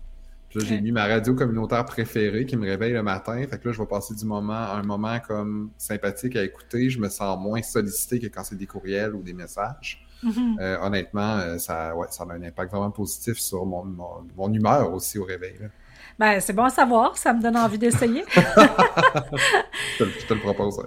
là, 0.54 0.64
j'ai 0.64 0.80
mis 0.80 0.92
ma 0.92 1.06
radio 1.06 1.34
communautaire 1.34 1.84
préférée 1.84 2.46
qui 2.46 2.56
me 2.56 2.66
réveille 2.66 2.92
le 2.92 3.02
matin. 3.02 3.36
Fait 3.48 3.58
que 3.58 3.68
là, 3.68 3.72
je 3.72 3.80
vais 3.80 3.86
passer 3.86 4.14
du 4.14 4.24
moment 4.24 4.52
un 4.52 4.82
moment 4.82 5.18
comme 5.20 5.70
sympathique 5.78 6.36
à 6.36 6.42
écouter. 6.42 6.90
Je 6.90 6.98
me 6.98 7.08
sens 7.08 7.38
moins 7.40 7.62
sollicité 7.62 8.18
que 8.18 8.26
quand 8.26 8.44
c'est 8.44 8.56
des 8.56 8.66
courriels 8.66 9.14
ou 9.14 9.22
des 9.22 9.32
messages. 9.32 10.04
Mm-hmm. 10.24 10.60
Euh, 10.60 10.78
honnêtement, 10.82 11.38
euh, 11.38 11.58
ça, 11.58 11.96
ouais, 11.96 12.06
ça 12.10 12.24
a 12.24 12.32
un 12.32 12.42
impact 12.42 12.72
vraiment 12.72 12.90
positif 12.90 13.38
sur 13.38 13.64
mon, 13.64 13.84
mon, 14.36 14.52
humeur 14.52 14.92
aussi 14.92 15.18
au 15.18 15.24
réveil. 15.24 15.56
Ben, 16.20 16.38
c'est 16.38 16.52
bon 16.52 16.64
à 16.64 16.68
savoir, 16.68 17.16
ça 17.16 17.32
me 17.32 17.40
donne 17.40 17.56
envie 17.56 17.78
d'essayer. 17.78 18.22
je, 18.36 20.04
te, 20.26 20.34
le 20.34 20.40
propose. 20.40 20.86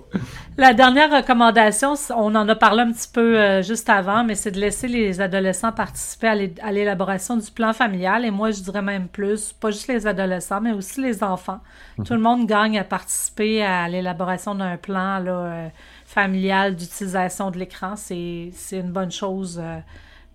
La 0.57 0.75
dernière 0.75 1.09
recommandation, 1.09 1.95
on 2.15 2.35
en 2.35 2.47
a 2.47 2.55
parlé 2.55 2.83
un 2.83 2.91
petit 2.91 3.09
peu 3.11 3.39
euh, 3.39 3.63
juste 3.63 3.89
avant, 3.89 4.23
mais 4.23 4.35
c'est 4.35 4.51
de 4.51 4.59
laisser 4.59 4.87
les 4.87 5.21
adolescents 5.21 5.71
participer 5.71 6.51
à 6.61 6.71
l'élaboration 6.71 7.35
du 7.35 7.49
plan 7.49 7.73
familial. 7.73 8.25
Et 8.25 8.29
moi, 8.29 8.51
je 8.51 8.61
dirais 8.61 8.83
même 8.83 9.07
plus, 9.07 9.53
pas 9.53 9.71
juste 9.71 9.87
les 9.87 10.05
adolescents, 10.05 10.61
mais 10.61 10.71
aussi 10.71 11.01
les 11.01 11.23
enfants. 11.23 11.61
Mhm. 11.97 12.05
Tout 12.05 12.13
le 12.13 12.19
monde 12.19 12.45
gagne 12.45 12.77
à 12.77 12.83
participer 12.83 13.63
à 13.63 13.89
l'élaboration 13.89 14.53
d'un 14.53 14.77
plan 14.77 15.17
là, 15.17 15.31
euh, 15.31 15.67
familial 16.05 16.75
d'utilisation 16.75 17.49
de 17.49 17.57
l'écran. 17.57 17.95
C'est 17.95 18.51
une 18.71 18.91
bonne 18.91 19.11
chose. 19.11 19.59
Euh, 19.59 19.79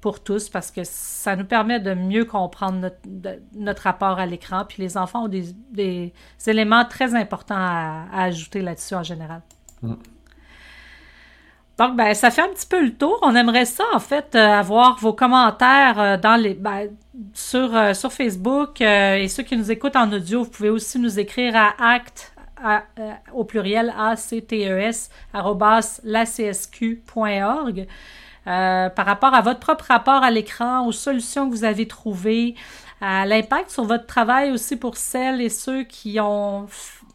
pour 0.01 0.23
tous 0.23 0.49
parce 0.49 0.71
que 0.71 0.83
ça 0.85 1.37
nous 1.37 1.45
permet 1.45 1.81
de 1.81 1.95
mieux 1.95 2.25
comprendre 2.25 2.91
notre, 3.55 3.83
rapport 3.83 4.19
à 4.19 4.27
l'écran. 4.27 4.65
Puis 4.69 4.83
les 4.83 4.97
enfants 4.97 5.25
ont 5.25 5.29
des, 5.29 6.13
éléments 6.47 6.85
très 6.85 7.15
importants 7.15 7.57
à, 7.59 8.07
ajouter 8.13 8.61
là-dessus 8.61 8.95
en 8.95 9.03
général. 9.03 9.43
Mm. 9.83 9.95
Donc, 11.79 11.97
ben, 11.97 12.13
ça 12.13 12.31
fait 12.33 12.43
un 12.43 12.49
petit 12.49 12.67
peu 12.67 12.85
le 12.85 12.93
tour. 12.93 13.19
On 13.23 13.37
aimerait 13.37 13.65
ça, 13.65 13.85
en 13.95 14.01
fait, 14.01 14.35
euh, 14.35 14.39
avoir 14.39 14.99
vos 14.99 15.13
commentaires 15.13 16.01
euh, 16.01 16.17
dans 16.17 16.35
les, 16.35 16.55
ben, 16.55 16.89
sur, 17.35 17.75
euh, 17.75 17.95
sur 17.95 18.13
Facebook 18.13 18.81
et 18.81 19.29
ceux 19.29 19.45
qui 19.45 19.57
nous 19.57 19.71
écoutent 19.71 19.95
en 19.95 20.13
audio, 20.13 20.43
vous 20.43 20.51
pouvez 20.51 20.71
aussi 20.71 20.99
nous 20.99 21.21
écrire 21.21 21.55
à 21.57 21.75
acte 21.95 22.35
au 23.33 23.45
pluriel 23.45 23.95
actes 23.97 24.35
lacsq.org. 26.03 27.87
Euh, 28.49 28.89
par 28.89 29.05
rapport 29.05 29.35
à 29.35 29.43
votre 29.43 29.61
propre 29.61 29.85
rapport 29.89 30.23
à 30.23 30.31
l'écran, 30.31 30.87
aux 30.87 30.93
solutions 30.93 31.51
que 31.51 31.55
vous 31.55 31.65
avez 31.65 31.87
trouvées, 31.87 32.55
à 33.01 33.27
l'impact 33.27 33.71
sur 33.71 33.85
votre 33.85 34.07
travail 34.07 34.53
aussi 34.53 34.77
pour 34.77 34.97
celles 34.97 35.41
et 35.41 35.51
ceux 35.51 35.85
qui 35.85 36.19
ont 36.21 36.67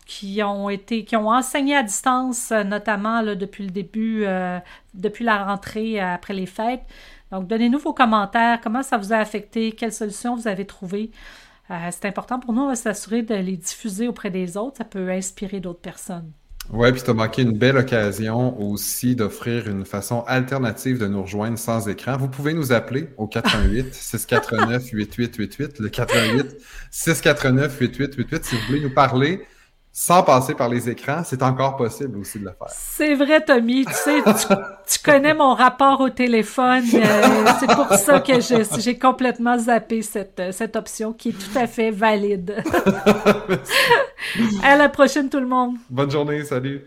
qui 0.05 0.43
ont 0.43 0.69
été 0.69 1.05
qui 1.05 1.15
ont 1.15 1.29
enseigné 1.29 1.75
à 1.75 1.83
distance 1.83 2.51
notamment 2.51 3.23
depuis 3.23 3.63
le 3.65 3.71
début 3.71 4.25
euh, 4.25 4.59
depuis 4.93 5.25
la 5.25 5.43
rentrée 5.43 6.01
euh, 6.01 6.13
après 6.13 6.33
les 6.33 6.45
fêtes. 6.45 6.83
Donc 7.31 7.47
donnez-nous 7.47 7.79
vos 7.79 7.93
commentaires, 7.93 8.61
comment 8.61 8.83
ça 8.83 8.97
vous 8.97 9.11
a 9.13 9.17
affecté, 9.17 9.71
quelles 9.71 9.93
solutions 9.93 10.35
vous 10.35 10.47
avez 10.47 10.65
trouvées? 10.65 11.11
c'est 11.91 12.05
important 12.05 12.39
pour 12.39 12.53
nous 12.53 12.69
de 12.69 12.75
s'assurer 12.75 13.23
de 13.23 13.33
les 13.33 13.57
diffuser 13.57 14.07
auprès 14.07 14.29
des 14.29 14.57
autres, 14.57 14.77
ça 14.77 14.83
peut 14.83 15.09
inspirer 15.09 15.59
d'autres 15.59 15.79
personnes. 15.79 16.31
Oui, 16.71 16.91
puis 16.91 17.03
tu 17.03 17.09
as 17.09 17.13
manqué 17.13 17.41
une 17.41 17.57
belle 17.57 17.77
occasion 17.77 18.59
aussi 18.59 19.15
d'offrir 19.15 19.67
une 19.67 19.85
façon 19.85 20.23
alternative 20.27 20.97
de 20.97 21.07
nous 21.07 21.21
rejoindre 21.21 21.57
sans 21.59 21.89
écran. 21.89 22.17
Vous 22.17 22.29
pouvez 22.29 22.53
nous 22.53 22.71
appeler 22.71 23.09
au 23.17 23.27
88 23.27 23.93
649 23.93 24.91
8888, 24.93 25.79
le 25.79 25.89
88 25.89 26.55
649 26.89 27.77
8888 27.79 28.45
si 28.45 28.55
vous 28.55 28.61
voulez 28.67 28.79
nous 28.79 28.93
parler 28.93 29.45
sans 29.95 30.23
passer 30.23 30.55
par 30.55 30.69
les 30.69 30.89
écrans, 30.89 31.21
c'est 31.23 31.43
encore 31.43 31.77
possible 31.77 32.17
aussi 32.17 32.39
de 32.39 32.45
le 32.45 32.51
faire. 32.51 32.67
C'est 32.67 33.13
vrai, 33.13 33.45
Tommy. 33.45 33.85
Tu 33.85 33.93
sais, 33.93 34.23
tu, 34.87 34.99
connais 35.03 35.35
mon 35.35 35.53
rapport 35.53 36.01
au 36.01 36.09
téléphone. 36.09 36.83
Euh, 36.95 37.45
c'est 37.59 37.67
pour 37.67 37.93
ça 37.93 38.19
que 38.19 38.33
j'ai 38.79 38.97
complètement 38.97 39.55
zappé 39.59 40.01
cette, 40.01 40.41
cette 40.51 40.75
option 40.75 41.13
qui 41.13 41.29
est 41.29 41.33
tout 41.33 41.59
à 41.59 41.67
fait 41.67 41.91
valide. 41.91 42.63
à 44.63 44.75
la 44.75 44.89
prochaine, 44.89 45.29
tout 45.29 45.39
le 45.39 45.47
monde. 45.47 45.75
Bonne 45.91 46.09
journée. 46.09 46.43
Salut. 46.43 46.81